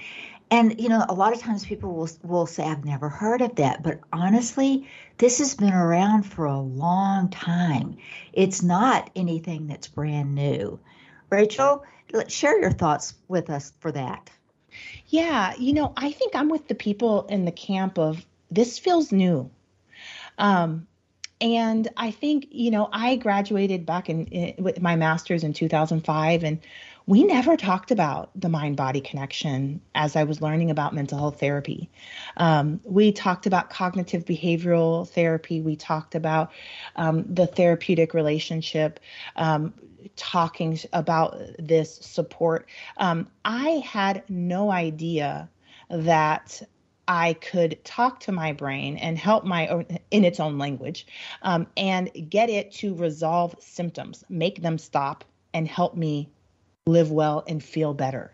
[0.50, 3.56] And you know, a lot of times people will will say I've never heard of
[3.56, 7.98] that, but honestly, this has been around for a long time.
[8.32, 10.80] It's not anything that's brand new.
[11.30, 11.82] Rachelle,
[12.14, 14.30] let's share your thoughts with us for that.
[15.08, 19.12] Yeah, you know, I think I'm with the people in the camp of this feels
[19.12, 19.52] new.
[20.38, 20.88] Um,
[21.42, 26.44] and I think, you know, I graduated back in, in with my master's in 2005
[26.44, 26.60] and
[27.10, 31.40] we never talked about the mind body connection as I was learning about mental health
[31.40, 31.90] therapy.
[32.38, 35.60] Um, we talked about cognitive behavioral therapy.
[35.60, 36.52] We talked about
[36.98, 39.00] um, the therapeutic relationship,
[39.38, 39.74] um,
[40.18, 42.70] talking about this support.
[42.98, 45.50] Um, I had no idea
[45.90, 46.62] that
[47.10, 51.08] I could talk to my brain and help my own in its own language
[51.42, 56.30] um, and get it to resolve symptoms, make them stop, and help me
[56.86, 58.32] live well and feel better.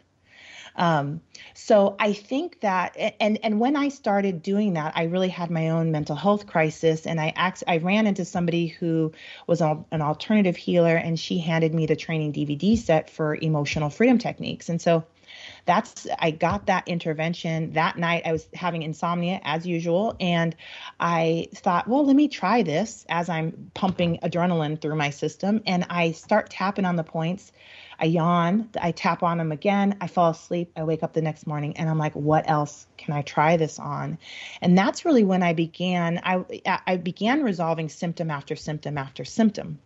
[0.76, 1.22] Um,
[1.54, 5.70] so I think that, and and when I started doing that, I really had my
[5.70, 9.14] own mental health crisis, and I act, I ran into somebody who
[9.48, 14.18] was an alternative healer, and she handed me the training DVD set for emotional freedom
[14.18, 15.06] techniques, and so
[15.66, 18.24] that's I got that intervention that night.
[18.26, 20.56] I was having insomnia as usual, and
[21.00, 25.86] I thought, well, let me try this as I'm pumping adrenaline through my system, and
[25.90, 27.52] I start tapping on the points.
[28.00, 31.48] I yawn, I tap on them again, I fall asleep, I wake up the next
[31.48, 34.18] morning and I'm like, what else can I try this on?
[34.62, 36.44] And that's really when I began I
[36.86, 39.80] I began resolving symptom after symptom after symptom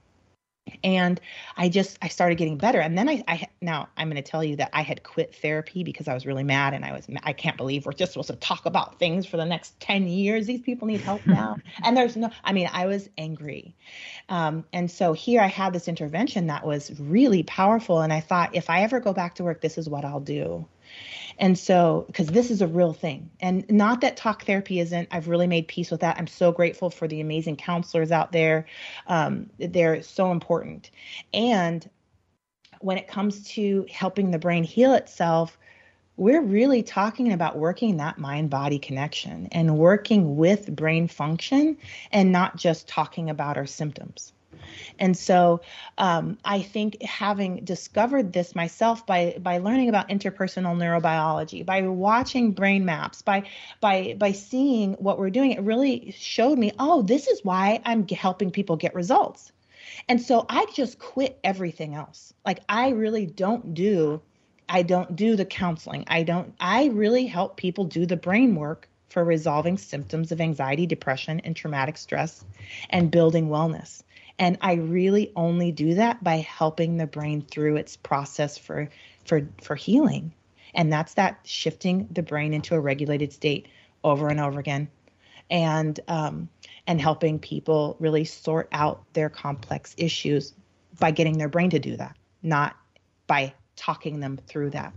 [0.83, 1.19] and
[1.57, 2.79] i just i started getting better.
[2.79, 5.83] And then i, I now i'm going to tell you that i had quit therapy
[5.83, 8.35] because i was really mad and i was i can't believe we're just supposed to
[8.35, 10.47] talk about things for the next 10 years.
[10.47, 11.57] These people need help now.
[11.83, 13.75] And there's no i mean i was angry.
[14.29, 18.01] Um, and so here i had this intervention that was really powerful.
[18.01, 20.65] And i thought if i ever go back to work this is what i'll do
[21.37, 25.27] and so, because this is a real thing, and not that talk therapy isn't, I've
[25.27, 26.17] really made peace with that.
[26.17, 28.65] I'm so grateful for the amazing counselors out there.
[29.07, 30.91] Um, they're so important.
[31.33, 31.89] And
[32.81, 35.57] when it comes to helping the brain heal itself,
[36.17, 41.77] we're really talking about working that mind body connection and working with brain function
[42.11, 44.33] and not just talking about our symptoms.
[44.97, 45.61] And so
[45.97, 52.51] um, I think having discovered this myself by by learning about interpersonal neurobiology, by watching
[52.51, 53.43] brain maps, by
[53.79, 58.07] by by seeing what we're doing, it really showed me, oh, this is why I'm
[58.07, 59.51] helping people get results.
[60.07, 62.33] And so I just quit everything else.
[62.45, 64.21] Like I really don't do
[64.67, 66.05] I don't do the counseling.
[66.07, 70.85] I don't I really help people do the brain work for resolving symptoms of anxiety,
[70.85, 72.45] depression, and traumatic stress
[72.91, 74.03] and building wellness.
[74.39, 78.89] And I really only do that by helping the brain through its process for
[79.25, 80.33] for for healing.
[80.73, 83.67] And that's that shifting the brain into a regulated state
[84.03, 84.87] over and over again.
[85.51, 86.47] And um,
[86.87, 90.53] and helping people really sort out their complex issues
[90.99, 92.75] by getting their brain to do that, not
[93.27, 94.93] by talking them through that.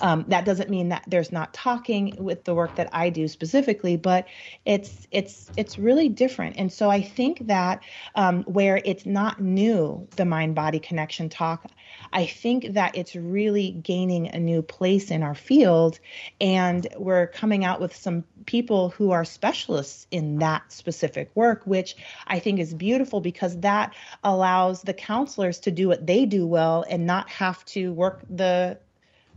[0.00, 3.96] Um, that doesn't mean that there's not talking with the work that I do specifically,
[3.96, 4.26] but
[4.64, 6.56] it's it's it's really different.
[6.58, 7.82] And so I think that
[8.14, 11.66] um, where it's not new, the mind body connection talk,
[12.12, 16.00] I think that it's really gaining a new place in our field,
[16.40, 21.96] and we're coming out with some people who are specialists in that specific work, which
[22.26, 26.84] I think is beautiful because that allows the counselors to do what they do well
[26.88, 28.78] and not have to work the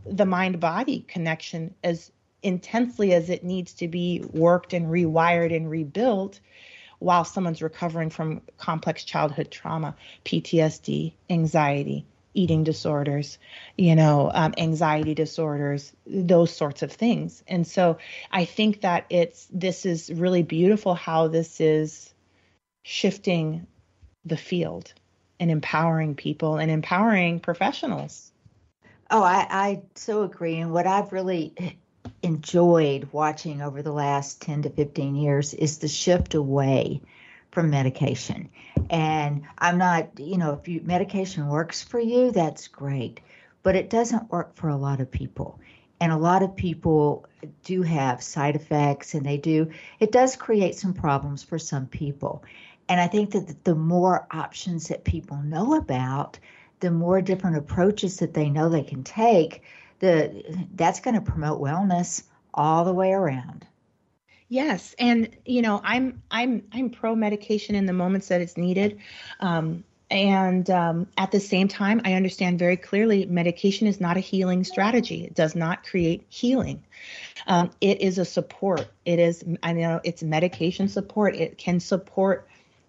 [0.04, 5.68] the mind body connection as intensely as it needs to be worked and rewired and
[5.70, 6.38] rebuilt
[6.98, 13.38] while someone's recovering from complex childhood trauma, PTSD, anxiety, eating disorders,
[13.76, 17.42] you know, um, anxiety disorders, those sorts of things.
[17.48, 17.98] And so
[18.30, 22.14] I think that it's this is really beautiful how this is
[22.82, 23.66] shifting
[24.24, 24.92] the field
[25.40, 28.32] and empowering people and empowering professionals.
[29.10, 30.56] Oh, I, I so agree.
[30.56, 31.54] And what I've really
[32.22, 37.00] enjoyed watching over the last 10 to 15 years is the shift away
[37.52, 38.50] from medication.
[38.90, 43.20] And I'm not, you know, if you medication works for you, that's great,
[43.62, 45.58] but it doesn't work for a lot of people.
[46.00, 47.26] And a lot of people
[47.64, 52.44] do have side effects and they do it does create some problems for some people.
[52.88, 56.38] And I think that the more options that people know about,
[56.80, 59.62] the more different approaches that they know they can take,
[59.98, 62.22] the that's going to promote wellness
[62.52, 63.66] all the way around.
[64.48, 68.98] Yes, and you know, I'm I'm I'm pro medication in the moments that it's needed.
[69.40, 74.20] Um, and um, at the same time, I understand very clearly medication is not a
[74.20, 75.24] healing strategy.
[75.24, 76.84] It does not create healing.
[77.48, 78.86] Um, it is a support.
[79.04, 81.34] It is, I know it's medication support.
[81.34, 82.46] It can support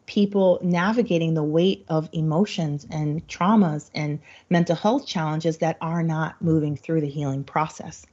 [0.07, 6.41] people navigating the weight of emotions and traumas and mental health challenges that are not
[6.41, 8.05] moving through the healing process.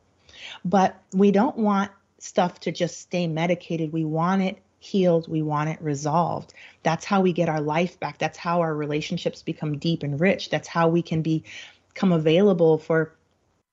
[0.64, 3.92] But we don't want stuff to just stay medicated.
[3.92, 5.28] We want it healed.
[5.28, 6.52] We want it resolved.
[6.82, 8.18] That's how we get our life back.
[8.18, 10.50] That's how our relationships become deep and rich.
[10.50, 11.44] That's how we can be,
[11.92, 13.14] become available for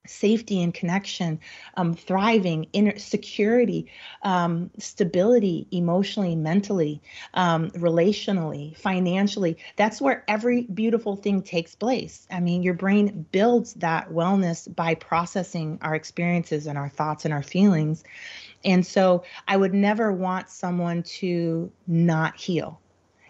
[0.08, 1.40] safety and connection,
[1.78, 3.88] um, thriving, inner security,
[4.24, 7.02] um, stability, emotionally, mentally,
[7.36, 9.58] um, relationally, financially.
[9.76, 12.28] That's where every beautiful thing takes place.
[12.32, 17.34] I mean, your brain builds that wellness by processing our experiences and our thoughts and
[17.34, 18.04] our feelings.
[18.64, 22.80] And so I would never want someone to not heal.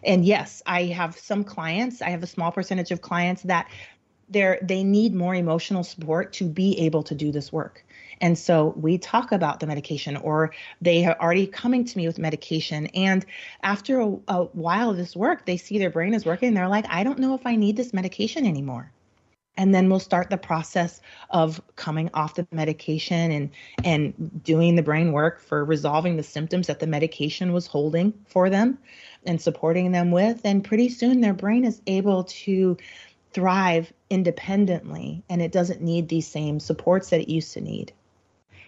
[0.03, 3.69] And yes, I have some clients, I have a small percentage of clients that
[4.31, 7.85] they're they need more emotional support to be able to do this work.
[8.21, 12.19] And so we talk about the medication, or they are already coming to me with
[12.19, 12.85] medication.
[12.87, 13.25] And
[13.63, 16.53] after a, a while of this work, they see their brain is working.
[16.53, 18.91] They're like, I don't know if I need this medication anymore
[19.57, 23.49] and then we'll start the process of coming off the medication and
[23.83, 28.49] and doing the brain work for resolving the symptoms that the medication was holding for
[28.49, 28.77] them
[29.25, 32.77] and supporting them with and pretty soon their brain is able to
[33.33, 37.93] thrive independently and it doesn't need these same supports that it used to need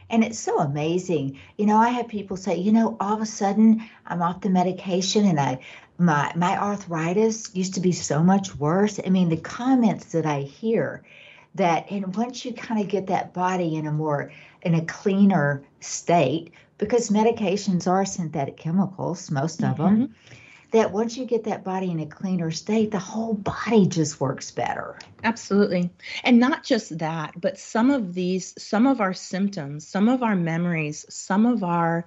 [0.09, 1.39] and it's so amazing.
[1.57, 4.49] You know, I have people say, you know, all of a sudden I'm off the
[4.49, 5.59] medication and I
[5.97, 8.99] my my arthritis used to be so much worse.
[9.03, 11.03] I mean, the comments that I hear
[11.55, 15.63] that and once you kind of get that body in a more in a cleaner
[15.79, 19.83] state because medications are synthetic chemicals, most of mm-hmm.
[19.83, 20.15] them
[20.73, 24.49] that once you get that body in a cleaner state, the whole body just works
[24.49, 24.97] better.
[25.23, 25.91] Absolutely.
[26.23, 30.35] And not just that, but some of these, some of our symptoms, some of our
[30.35, 32.05] memories, some of our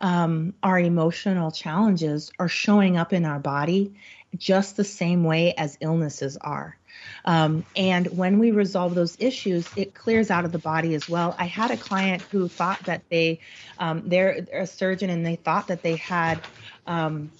[0.00, 3.94] um, our emotional challenges are showing up in our body
[4.36, 6.76] just the same way as illnesses are.
[7.24, 11.34] Um, and when we resolve those issues, it clears out of the body as well.
[11.38, 13.40] I had a client who thought that they,
[13.78, 16.40] um, they're, a surgeon and they thought that they had
[16.86, 17.30] um,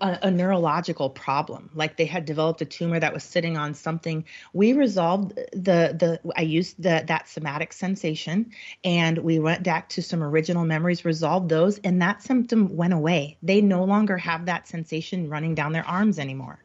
[0.00, 1.70] a, a, neurological problem.
[1.74, 4.24] Like they had developed a tumor that was sitting on something.
[4.52, 8.50] We resolved the the i used the that somatic sensation
[8.84, 13.36] and we went back to some original memories resolved those and that symptom went away.
[13.42, 16.58] They no longer have that sensation running down their arms anymore.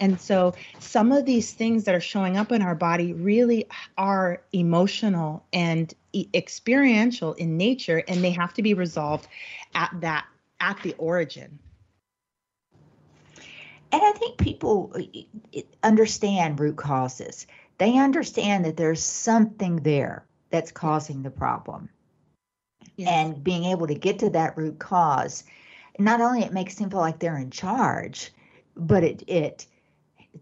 [0.00, 4.42] And so some of these things that are showing up in our body really are
[4.52, 5.92] emotional and
[6.34, 9.28] experiential in nature and they have to be resolved
[9.74, 10.26] at that
[10.60, 11.58] at the origin
[13.92, 17.46] and I think people uh, understand root causes.
[17.78, 21.88] They understand that there's something there that's causing the problem.
[22.96, 23.08] Yes.
[23.10, 25.44] And being able to get to that root cause,
[25.98, 28.32] not only it makes them feel like they're in charge,
[28.74, 29.66] but it it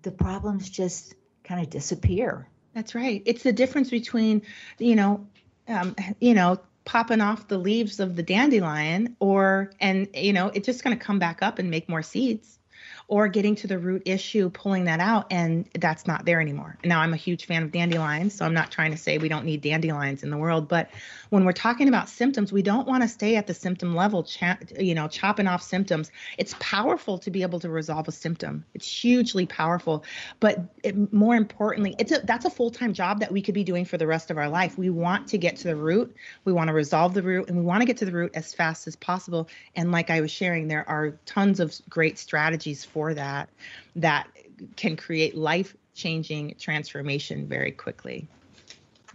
[0.02, 2.48] the problems just kind of disappear.
[2.74, 3.22] That's right.
[3.24, 4.42] It's the difference between,
[4.78, 5.26] you know,
[5.68, 10.66] um, you know, popping off the leaves of the dandelion or and you know, it's
[10.66, 12.58] just going to come back up and make more seeds
[13.06, 16.78] or getting to the root issue, pulling that out, and that's not there anymore.
[16.84, 19.44] Now, I'm a huge fan of dandelions, so I'm not trying to say we don't
[19.44, 20.90] need dandelions in the world, but
[21.28, 24.58] when we're talking about symptoms, we don't want to stay at the symptom level, cha-
[24.78, 26.10] you know, chopping off symptoms.
[26.38, 28.64] It's powerful to be able to resolve a symptom.
[28.72, 30.04] It's hugely powerful,
[30.40, 33.84] but it, more importantly, it's a, that's a full-time job that we could be doing
[33.84, 34.78] for the rest of our life.
[34.78, 37.64] We want to get to the root, we want to resolve the root, and we
[37.64, 39.48] want to get to the root as fast as possible.
[39.76, 43.50] And like I was sharing, there are tons of great strategies for that
[43.96, 44.28] that
[44.76, 48.26] can create life changing transformation very quickly.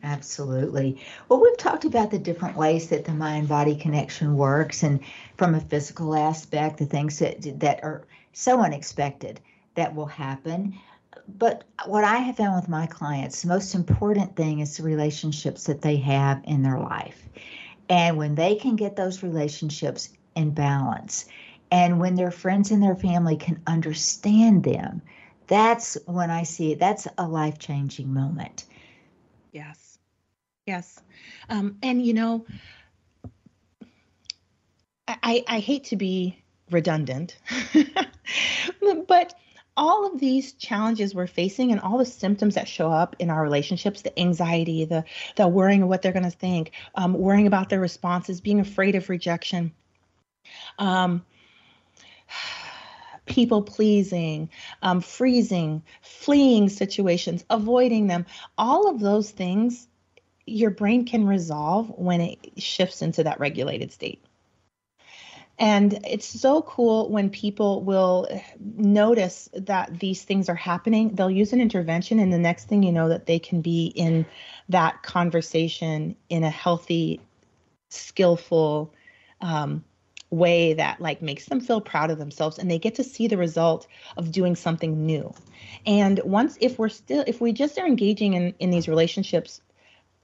[0.03, 1.01] Absolutely.
[1.27, 4.99] Well, we've talked about the different ways that the mind body connection works and
[5.37, 9.41] from a physical aspect, the things that that are so unexpected
[9.75, 10.75] that will happen.
[11.37, 15.65] But what I have found with my clients, the most important thing is the relationships
[15.65, 17.27] that they have in their life.
[17.89, 21.25] And when they can get those relationships in balance,
[21.71, 25.01] and when their friends and their family can understand them,
[25.47, 26.79] that's when I see it.
[26.79, 28.65] That's a life changing moment.
[29.51, 29.97] Yes.
[30.65, 31.01] Yes.
[31.49, 32.45] Um, and, you know,
[35.07, 37.37] I, I hate to be redundant,
[39.07, 39.33] but
[39.75, 43.41] all of these challenges we're facing and all the symptoms that show up in our
[43.41, 45.05] relationships the anxiety the
[45.37, 48.95] the worrying of what they're going to think um, worrying about their responses being afraid
[48.95, 49.71] of rejection
[50.79, 51.23] um,
[53.25, 54.49] people pleasing,
[54.81, 58.25] um, freezing, fleeing situations, avoiding them,
[58.57, 59.87] all of those things
[60.45, 64.23] your brain can resolve when it shifts into that regulated state.
[65.59, 68.27] And it's so cool when people will
[68.59, 71.15] notice that these things are happening.
[71.15, 74.25] They'll use an intervention, and the next thing you know, that they can be in
[74.69, 77.19] that conversation in a healthy,
[77.89, 78.93] skillful
[79.41, 79.83] um,
[80.31, 83.37] way that like makes them feel proud of themselves, and they get to see the
[83.37, 85.33] result of doing something new.
[85.85, 89.61] And once, if we're still, if we just are engaging in in these relationships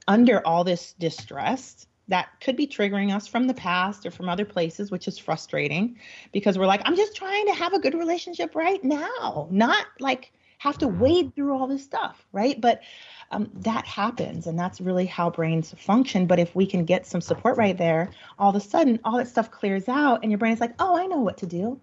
[0.08, 4.44] under all this distress that could be triggering us from the past or from other
[4.44, 5.96] places, which is frustrating
[6.32, 10.32] because we're like, I'm just trying to have a good relationship right now, not like
[10.58, 12.60] have to wade through all this stuff, right?
[12.60, 12.82] But
[13.30, 16.26] um, that happens, and that's really how brains function.
[16.26, 19.28] But if we can get some support right there, all of a sudden, all that
[19.28, 21.80] stuff clears out, and your brain is like, oh, I know what to do.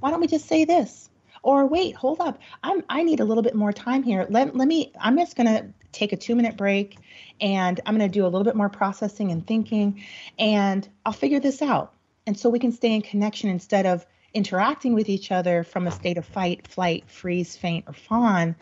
[0.00, 1.08] Why don't we just say this?
[1.42, 2.38] Or wait, hold up.
[2.62, 4.26] I'm I need a little bit more time here.
[4.30, 6.96] Let, let me I'm just gonna take a two minute break
[7.38, 10.02] and I'm gonna do a little bit more processing and thinking
[10.38, 11.92] and I'll figure this out.
[12.26, 15.90] And so we can stay in connection instead of interacting with each other from a
[15.90, 18.54] state of fight, flight, freeze, faint, or fawn,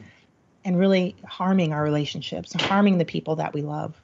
[0.64, 4.00] and really harming our relationships, harming the people that we love.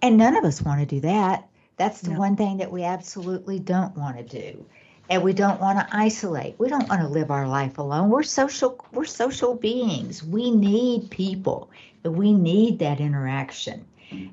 [0.00, 1.48] And none of us want to do that.
[1.76, 2.18] That's the no.
[2.18, 4.64] one thing that we absolutely don't want to do
[5.10, 8.22] and we don't want to isolate we don't want to live our life alone we're
[8.22, 11.70] social we're social beings we need people
[12.04, 13.84] we need that interaction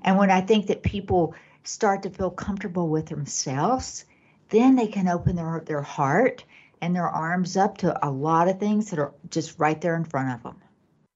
[0.04, 4.06] and when i think that people start to feel comfortable with themselves
[4.52, 6.46] then they can open their their heart
[6.82, 10.06] and their arms up to a lot of things that are just right there in
[10.06, 10.62] front of them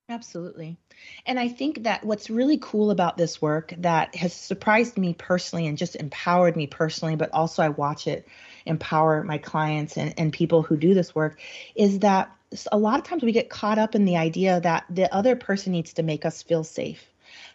[0.07, 0.77] Absolutely.
[1.25, 5.65] And I think that what's really cool about this work that has surprised me personally
[5.65, 8.27] and just empowered me personally, but also I watch it
[8.67, 11.39] empower my clients and, and people who do this work
[11.75, 12.31] is that
[12.71, 15.71] a lot of times we get caught up in the idea that the other person
[15.71, 17.03] needs to make us feel safe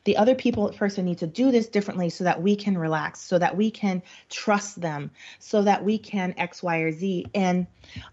[0.04, 3.38] the other people person need to do this differently so that we can relax so
[3.38, 7.26] that we can trust them so that we can x y or z.
[7.34, 7.66] And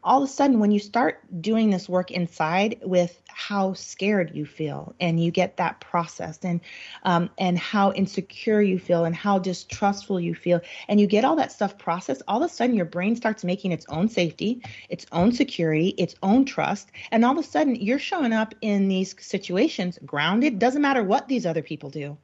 [0.04, 4.46] all of a sudden when you start doing this work inside with how scared you
[4.46, 6.60] feel and you get that processed and
[7.04, 11.36] um, and how insecure you feel and how distrustful you feel and you get all
[11.36, 15.06] that stuff processed all of a sudden your brain starts making its own safety its
[15.12, 16.92] own security its own trust.
[17.12, 20.60] And all of a sudden you're showing up in these situations grounded.
[20.60, 22.18] Doesn't matter what these other people do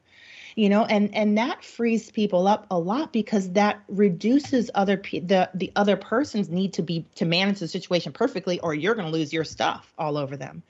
[0.55, 5.19] you know and and that frees people up a lot because that reduces other pe-
[5.19, 9.07] the the other person's need to be to manage the situation perfectly or you're going
[9.07, 10.61] to lose your stuff all over them.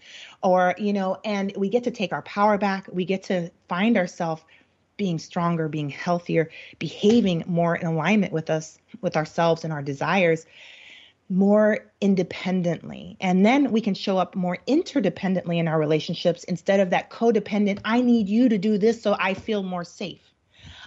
[0.41, 2.87] Or you know and we get to take our power back.
[2.91, 4.43] We get to find ourselves
[4.95, 10.45] being stronger being healthier behaving more in alignment with us with ourselves and our desires
[11.29, 13.17] more independently.
[13.19, 17.79] And then we can show up more interdependently in our relationships instead of that codependent,
[17.85, 20.21] I need you to do this so I feel more safe.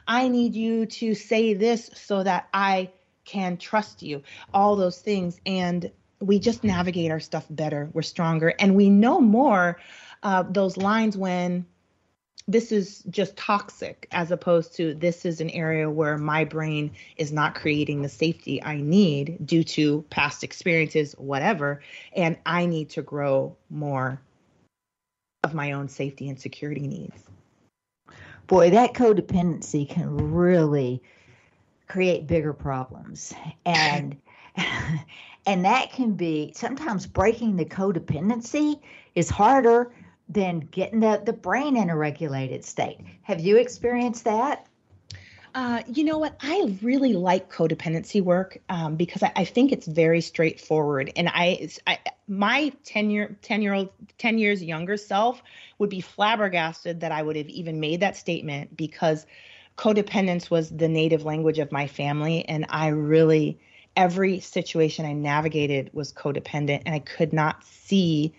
[0.06, 2.90] I need you to say this so that I
[3.24, 4.22] can trust you.
[4.54, 5.40] All those things.
[5.44, 7.90] And we just navigate our stuff better.
[7.92, 8.54] We're stronger.
[8.58, 9.80] And we know more
[10.22, 11.66] uh, those lines when
[12.48, 17.32] this is just toxic as opposed to this is an area where my brain is
[17.32, 21.82] not creating the safety I need due to past experiences, whatever,
[22.14, 24.20] and I need to grow more
[25.42, 27.20] of my own safety and security needs.
[28.46, 31.02] Boy, that codependency can really
[31.88, 33.34] create bigger problems.
[33.64, 34.16] And
[35.46, 38.80] and that can be sometimes breaking the codependency
[39.14, 39.90] is harder
[40.28, 42.98] than getting the, the brain in a regulated state.
[43.22, 44.66] Have you experienced that?
[45.54, 46.36] Uh, you know what?
[46.42, 51.10] I really like codependency work um, because I, I, think it's very straightforward.
[51.16, 51.98] And I, I,
[52.28, 55.42] my 10 year, 10 year old, 10 years younger self
[55.78, 59.24] would be flabbergasted that I would have even made that statement because
[59.78, 62.46] codependence was the native language of my family.
[62.46, 63.58] And I really,
[63.96, 68.34] every situation I navigated was codependent and I could not see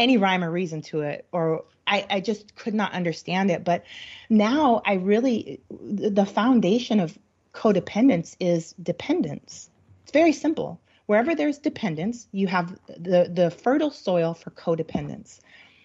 [0.00, 3.64] any rhyme or reason to it or I, I just could not understand it.
[3.64, 3.84] But
[4.30, 7.18] now i really the foundation of
[7.52, 9.70] codependence is dependence.
[10.02, 10.80] It's very simple.
[11.06, 15.40] Wherever there's dependence you have the the fertile soil for codependence.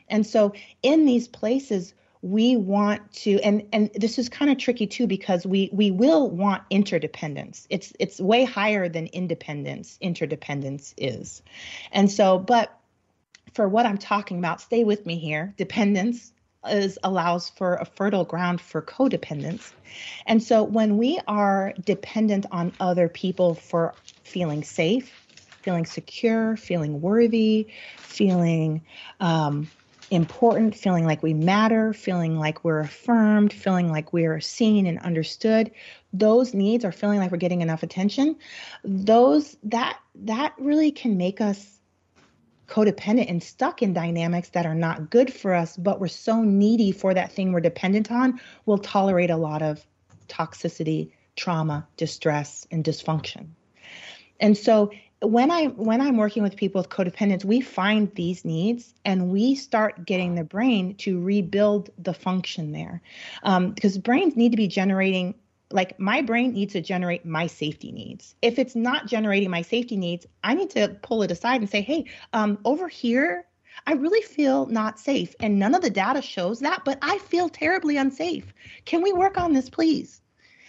[0.08, 4.88] And so in these places we want to and and this is kind of tricky
[4.88, 7.68] too because we we will want interdependence.
[7.70, 11.42] It's it's way higher than independence interdependence is.
[11.92, 12.80] And so but
[13.56, 15.54] for what I'm talking about, stay with me here.
[15.58, 16.34] Dependence
[16.70, 19.72] is allows for a fertile ground for codependence.
[20.26, 23.94] And so when we are dependent on other people for
[24.24, 25.10] feeling safe,
[25.62, 28.82] feeling secure, feeling worthy, feeling
[29.22, 29.70] um,
[30.12, 35.72] important, feeling like we matter, feeling like we're affirmed, feeling like we're seen and understood,
[36.14, 38.36] those needs are feeling like we're getting enough attention,
[38.84, 41.75] those that that really can make us
[42.68, 46.92] codependent and stuck in dynamics that are not good for us, but we're so needy
[46.92, 49.86] for that thing we're dependent on, we'll tolerate a lot of
[50.28, 53.48] toxicity, trauma, distress, and dysfunction.
[54.40, 54.92] And so
[55.22, 59.56] when I when I'm working with people with codependence, we find these needs and we
[59.56, 63.02] start getting the brain to rebuild the function there,
[63.44, 65.36] um, because brains need to be generating.
[65.72, 68.36] Like my brain needs to generate my safety needs.
[68.42, 71.82] If it's not generating my safety needs, I need to pull it aside and say,
[71.82, 73.46] "Hey, um, over here,
[73.88, 77.50] I really feel not safe, and none of the data shows that, but I feel
[77.50, 78.54] terribly unsafe.
[78.86, 80.22] Can we work on this, please?"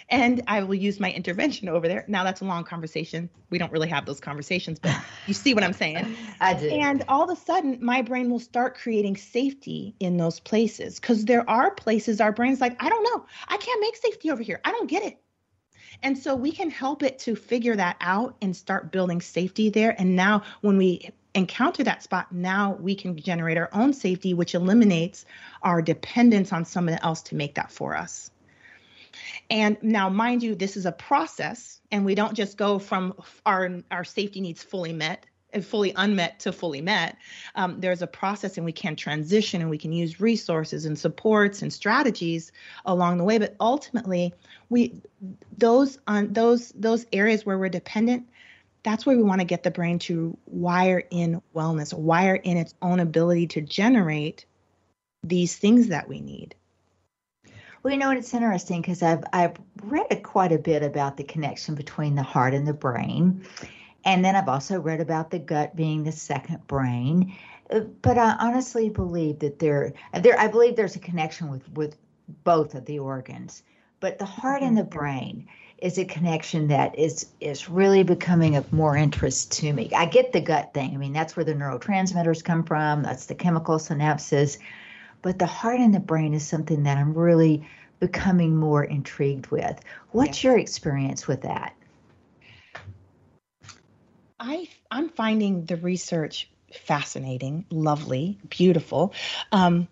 [0.09, 2.05] And I will use my intervention over there.
[2.07, 3.29] Now that's a long conversation.
[3.51, 4.97] We don't really have those conversations, but
[5.27, 6.17] you see what I'm saying?
[6.41, 6.69] I do.
[6.69, 11.25] And all of a sudden, my brain will start creating safety in those places because
[11.25, 14.61] there are places our brain's like, I don't know, I can't make safety over here.
[14.65, 15.19] I don't get it.
[16.03, 19.95] And so we can help it to figure that out and start building safety there.
[19.99, 24.55] And now, when we encounter that spot, now we can generate our own safety, which
[24.55, 25.25] eliminates
[25.63, 28.31] our dependence on someone else to make that for us.
[29.51, 33.14] And now, mind you, this is a process, and we don't just go from
[33.45, 37.16] our our safety needs fully met and fully unmet to fully met.
[37.55, 41.62] Um, there's a process, and we can transition, and we can use resources and supports
[41.62, 42.53] and strategies
[42.85, 43.39] along the way.
[43.39, 44.35] But ultimately,
[44.68, 45.01] we
[45.57, 48.27] those on those those areas where we're dependent.
[48.83, 52.72] That's where we want to get the brain to wire in wellness, wire in its
[52.83, 54.47] own ability to generate
[55.24, 56.55] these things that we need.
[57.87, 61.76] Well, you know, it's interesting because I've I've read quite a bit about the connection
[61.76, 63.47] between the heart and the brain,
[64.05, 67.32] and then I've also read about the gut being the second brain.
[67.70, 71.97] Uh, but I honestly believe that there there I believe there's a connection with with
[72.43, 73.62] both of the organs.
[74.01, 74.99] But the heart and the mm-hmm.
[74.99, 79.93] brain is a connection that is is really becoming of more interest to me.
[79.95, 80.93] I get the gut thing.
[80.93, 83.05] I mean, that's where the neurotransmitters come from.
[83.05, 84.59] That's the chemical synapses
[85.27, 87.68] but the heart and the brain is something that I'm really
[87.99, 89.77] becoming more intrigued with.
[90.12, 91.74] What's your experience with that?
[94.39, 99.14] I I'm finding the research fascinating, lovely, beautiful.
[99.51, 99.89] Um,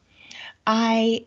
[0.64, 1.26] I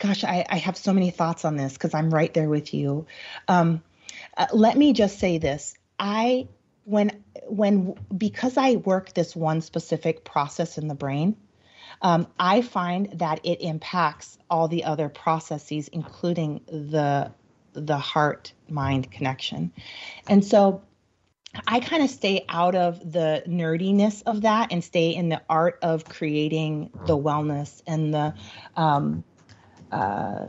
[0.00, 3.06] gosh, I, I have so many thoughts on this because I'm right there with you.
[3.46, 3.84] Um,
[4.36, 5.76] uh, let me just say this.
[5.96, 6.48] I
[6.82, 11.36] when when because I work this one specific process in the brain,
[12.02, 17.32] um, I find that it impacts all the other processes, including the
[17.72, 19.72] the heart mind connection.
[20.28, 20.82] And so
[21.66, 25.78] I kind of stay out of the nerdiness of that and stay in the art
[25.82, 28.34] of creating the wellness and the,
[28.76, 29.24] um,
[29.90, 30.46] uh,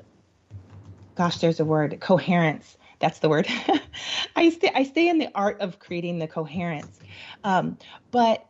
[1.15, 2.77] gosh, there's a word, coherence.
[2.99, 3.47] That's the word.
[4.35, 6.99] I stay I stay in the art of creating the coherence.
[7.43, 7.79] Um,
[8.11, 8.47] but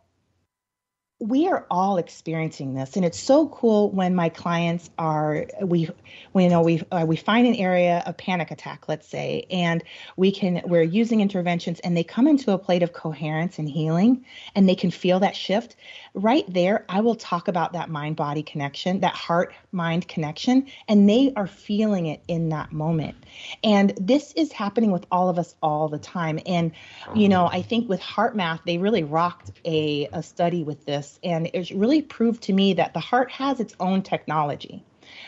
[1.21, 2.95] we are all experiencing this.
[2.95, 5.87] And it's so cool when my clients are we
[6.33, 9.83] we know we uh, we find an area of panic attack let's say and
[10.17, 14.25] we can we're using interventions and they come into a plate of coherence and healing
[14.55, 15.75] and they can feel that shift.
[16.15, 21.07] Right there i will talk about that mind body connection that heart mind connection and
[21.07, 23.15] they are feeling it in that moment.
[23.63, 26.39] And this is happening with all of us all the time.
[26.47, 26.71] And
[27.13, 31.49] you know i think with HeartMath they really rocked a, a study with this and
[31.53, 34.83] it really proved to me that the heart has its own technology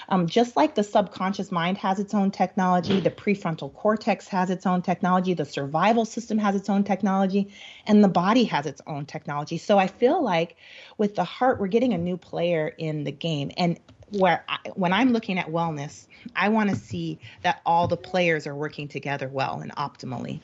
[0.10, 4.66] um, just like the subconscious mind has its own technology, the prefrontal cortex has its
[4.66, 7.50] own technology, the survival system has its own technology,
[7.86, 9.58] and the body has its own technology.
[9.58, 10.56] So I feel like
[10.98, 13.52] with the heart, we're getting a new player in the game.
[13.58, 13.80] And
[14.12, 16.06] where I, when I'm looking at wellness,
[16.36, 20.40] I want to see that all the players are working together well and optimally.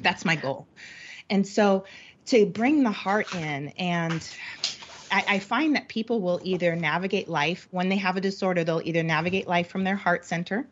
[0.00, 0.66] That's my goal.
[1.28, 1.84] And so
[2.26, 4.26] to bring the heart in and
[5.12, 8.82] I, I, find that people will either navigate life when they have a disorder, they'll
[8.82, 10.66] either navigate life from their heart center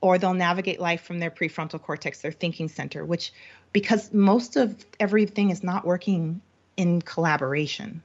[0.00, 3.32] or they'll navigate life from their prefrontal cortex, their thinking center, which
[3.72, 6.40] because most of everything is not working
[6.76, 8.02] in collaboration.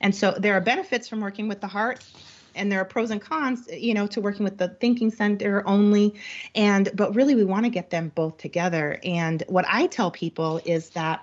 [0.00, 2.04] And so there are benefits from working with the heart
[2.56, 6.14] and there are pros and cons you know to working with the thinking center only
[6.54, 10.60] and but really we want to get them both together and what i tell people
[10.64, 11.22] is that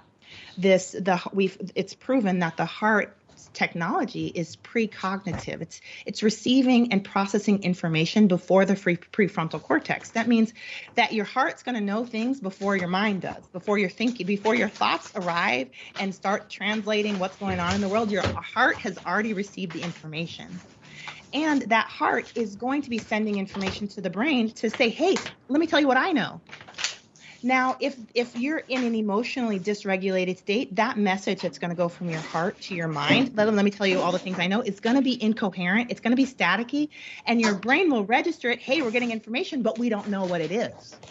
[0.58, 3.18] this the we've it's proven that the heart
[3.50, 5.62] technology is precognitive.
[5.62, 10.12] It's it's receiving and processing information before the free prefrontal cortex.
[10.12, 10.54] That means
[10.96, 14.56] that your heart's going to know things before your mind does, before your thinking, before
[14.56, 15.70] your thoughts arrive
[16.00, 18.12] and start translating what's going on in the world.
[18.12, 20.62] Your heart has already received the information.
[21.34, 25.26] And that heart is going to be sending information to the brain to say, "Hey,
[25.50, 26.42] let me tell you what I know."
[27.44, 31.90] Now, if if you're in an emotionally dysregulated state, that message that's going to go
[31.90, 34.48] from your heart to your mind, let, let me tell you all the things I
[34.48, 36.90] know, it's going to be incoherent, it's going to be staticky,
[37.26, 40.40] and your brain will register it, hey, we're getting information, but we don't know what
[40.42, 41.02] it is.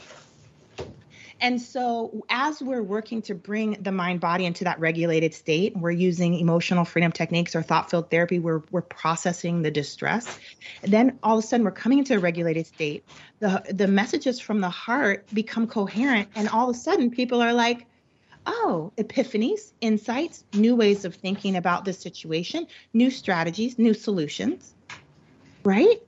[1.43, 5.91] And so, as we're working to bring the mind body into that regulated state, we're
[5.91, 10.39] using emotional freedom techniques or thought field therapy, we're, we're processing the distress.
[10.83, 13.05] Then all of a sudden, we're coming into a regulated state.
[13.41, 17.53] The, the messages from the heart become coherent, and all of a sudden, people are
[17.53, 17.87] like,
[18.47, 24.75] oh, epiphanies, insights, new ways of thinking about this situation, new strategies, new solutions,
[25.65, 26.01] right?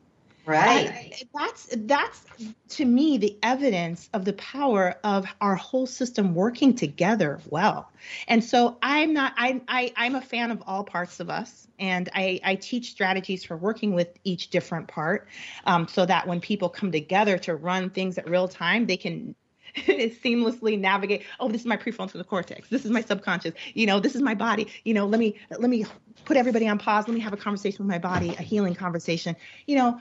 [0.46, 1.24] Right.
[1.34, 2.24] that's that's
[2.70, 7.90] to me the evidence of the power of our whole system working together well.
[8.28, 12.10] And so I'm not I, I I'm a fan of all parts of us, and
[12.14, 15.28] I I teach strategies for working with each different part,
[15.64, 19.34] um, so that when people come together to run things at real time, they can
[19.76, 22.68] seamlessly navigate oh this is my prefrontal cortex.
[22.68, 23.54] This is my subconscious.
[23.74, 24.68] You know this is my body.
[24.84, 25.84] You know let me let me
[26.24, 27.08] put everybody on pause.
[27.08, 29.34] Let me have a conversation with my body a healing conversation.
[29.66, 30.00] You know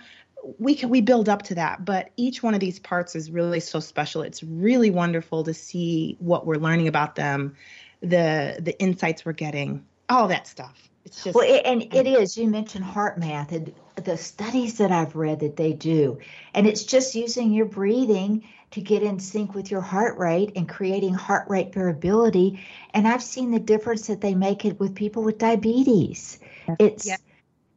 [0.58, 3.60] we can we build up to that but each one of these parts is really
[3.60, 4.22] so special.
[4.22, 7.56] It's really wonderful to see what we're learning about them
[8.02, 10.90] the the insights we're getting all that stuff.
[11.06, 15.16] It's just well it, and it is you mentioned HeartMath and the studies that i've
[15.16, 16.18] read that they do
[16.54, 20.68] and it's just using your breathing to get in sync with your heart rate and
[20.68, 22.60] creating heart rate variability
[22.94, 26.40] and i've seen the difference that they make it with people with diabetes.
[26.80, 27.18] It's yeah.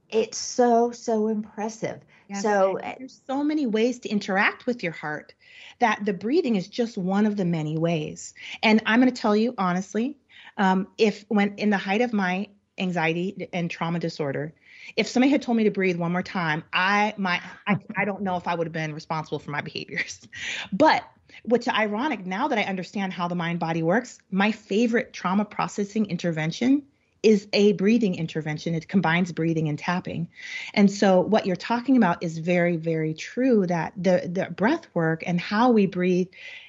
[0.09, 2.43] it's so so impressive Yes.
[2.43, 5.35] So there's so many ways to interact with your heart
[5.79, 8.35] that the breathing is just one of the many ways.
[8.63, 10.17] And I'm going to tell you honestly,
[10.57, 12.49] um, if when in the height of my
[12.79, 14.55] anxiety and trauma disorder,
[14.97, 18.23] if somebody had told me to breathe one more time, I my I, I don't
[18.23, 20.27] know if I would have been responsible for my behaviors.
[20.73, 21.05] But
[21.43, 26.07] what's ironic now that I understand how the mind body works, my favorite trauma processing
[26.07, 26.83] intervention
[27.27, 28.73] is a breathing intervention.
[28.73, 30.29] It combines breathing and tapping.
[30.75, 35.25] And so what you're talking about is very, very true that the, the breath work
[35.27, 36.29] and how we breathe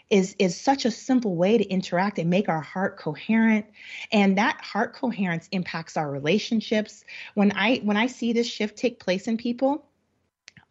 [0.10, 3.66] is is such a simple way to interact and make our heart coherent
[4.12, 7.04] and that heart coherence impacts our relationships
[7.34, 9.86] when i when i see this shift take place in people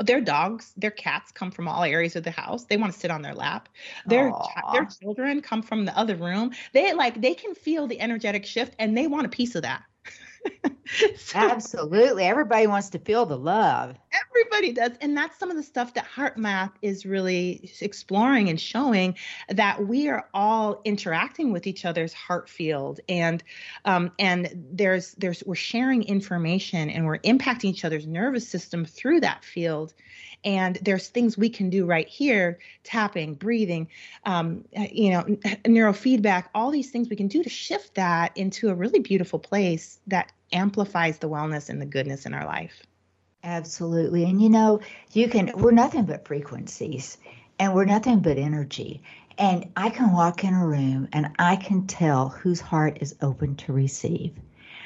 [0.01, 2.65] their dogs, their cats come from all areas of the house.
[2.65, 3.69] They want to sit on their lap.
[4.07, 4.33] Their
[4.73, 6.53] their children come from the other room.
[6.73, 9.85] They like they can feel the energetic shift and they want a piece of that.
[11.17, 12.25] So, Absolutely.
[12.25, 13.97] Everybody wants to feel the love.
[14.31, 14.93] Everybody does.
[15.01, 19.17] And that's some of the stuff that HeartMath is really exploring and showing
[19.49, 23.43] that we are all interacting with each other's heart field and
[23.85, 29.21] um, and there's there's we're sharing information and we're impacting each other's nervous system through
[29.21, 29.95] that field
[30.47, 33.89] and there's things we can do right here tapping breathing
[34.25, 35.23] um, you know
[35.65, 39.99] neurofeedback all these things we can do to shift that into a really beautiful place
[40.07, 42.83] that amplifies the wellness and the goodness in our life.
[43.43, 44.25] Absolutely.
[44.25, 44.81] And you know
[45.13, 47.19] you can we're nothing but frequencies
[47.59, 49.03] and we're nothing but energy.
[49.39, 53.57] And i can walk in a room and i can tell whose heart is open
[53.57, 54.33] to receive.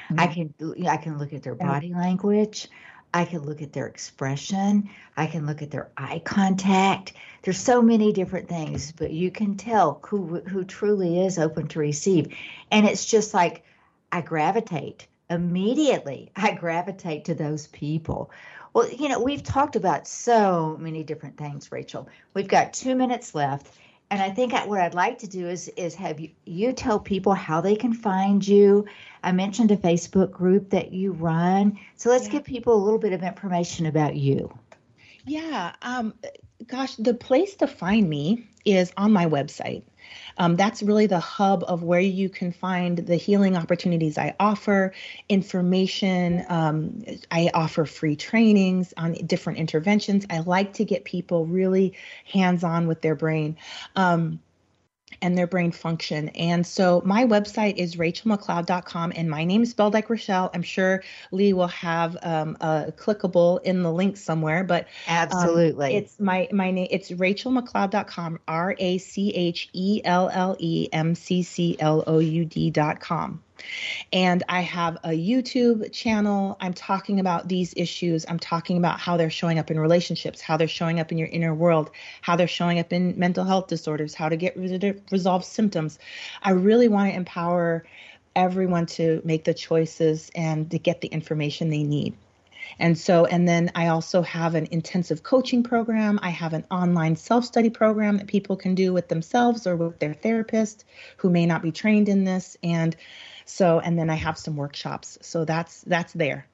[0.09, 0.19] Mm-hmm.
[0.19, 0.53] i can
[0.89, 2.67] i can look at their body language
[3.13, 4.89] I can look at their expression.
[5.17, 7.13] I can look at their eye contact.
[7.43, 11.79] There's so many different things, but you can tell who who truly is open to
[11.79, 12.35] receive.
[12.71, 13.65] And it's just like
[14.11, 16.31] I gravitate immediately.
[16.35, 18.31] I gravitate to those people.
[18.73, 22.07] Well, you know, we've talked about so many different things, Rachelle.
[22.33, 23.67] We've got 2 minutes left.
[24.11, 27.33] And I think what I'd like to do is is have you, you tell people
[27.33, 28.85] how they can find you.
[29.23, 31.79] I mentioned a Facebook group that you run.
[31.95, 32.33] So let's yeah.
[32.33, 34.53] give people a little bit of information about you.
[35.25, 35.73] Yeah.
[35.81, 36.13] Um,
[36.67, 39.83] gosh, the place to find me is on my website.
[40.37, 44.93] Um, that's really the hub of where you can find the healing opportunities I offer,
[45.29, 46.43] information.
[46.49, 50.25] Um, I offer free trainings on different interventions.
[50.29, 51.93] I like to get people really
[52.25, 53.57] hands on with their brain.
[53.95, 54.39] Um,
[55.21, 56.29] and their brain function.
[56.29, 60.49] And so my website is rachellemccloud.com and my name is spelled like Rochelle.
[60.53, 65.97] I'm sure Lee will have um, a clickable in the link somewhere, but um, absolutely.
[65.97, 66.87] Um, it's my, my name.
[66.91, 72.19] It's rachellemccloud.com, R A C H E L L E M C C L O
[72.19, 73.41] U D.com.
[74.11, 76.57] And I have a YouTube channel.
[76.59, 78.25] I'm talking about these issues.
[78.27, 81.27] I'm talking about how they're showing up in relationships, how they're showing up in your
[81.27, 81.91] inner world,
[82.21, 85.99] how they're showing up in mental health disorders, how to get rid of resolve symptoms.
[86.41, 87.85] I really want to empower
[88.35, 92.15] everyone to make the choices and to get the information they need.
[92.79, 96.19] And so, and then I also have an intensive coaching program.
[96.21, 99.99] I have an online self study program that people can do with themselves or with
[99.99, 100.85] their therapist
[101.17, 102.57] who may not be trained in this.
[102.63, 102.95] And
[103.51, 105.17] so, and then I have some workshops.
[105.21, 106.47] So that's that's there.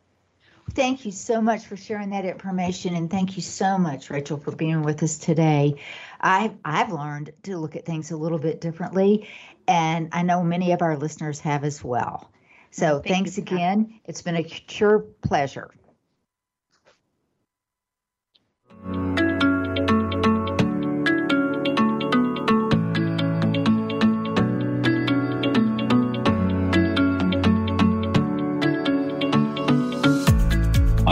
[0.74, 4.52] Thank you so much for sharing that information, and thank you so much, Rachelle, for
[4.54, 5.76] being with us today.
[6.20, 9.30] I've I've learned to look at things a little bit differently,
[9.68, 12.30] and I know many of our listeners have as well.
[12.72, 14.00] So Thank thanks again.
[14.06, 15.72] It's been a pure pleasure.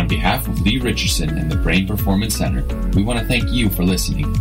[0.06, 3.72] On behalf of Lee Richardson and the Brain Performance Center, we want to thank you
[3.72, 4.32] for listening.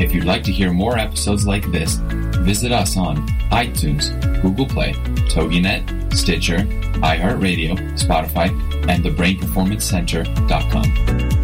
[0.00, 1.96] If you'd like to hear more episodes like this,
[2.38, 4.94] visit us on iTunes, Google Play,
[5.28, 6.60] TogiNet, Stitcher,
[7.02, 8.48] iHeartRadio, Spotify,
[8.88, 11.39] and thebrainperformancecenter.com.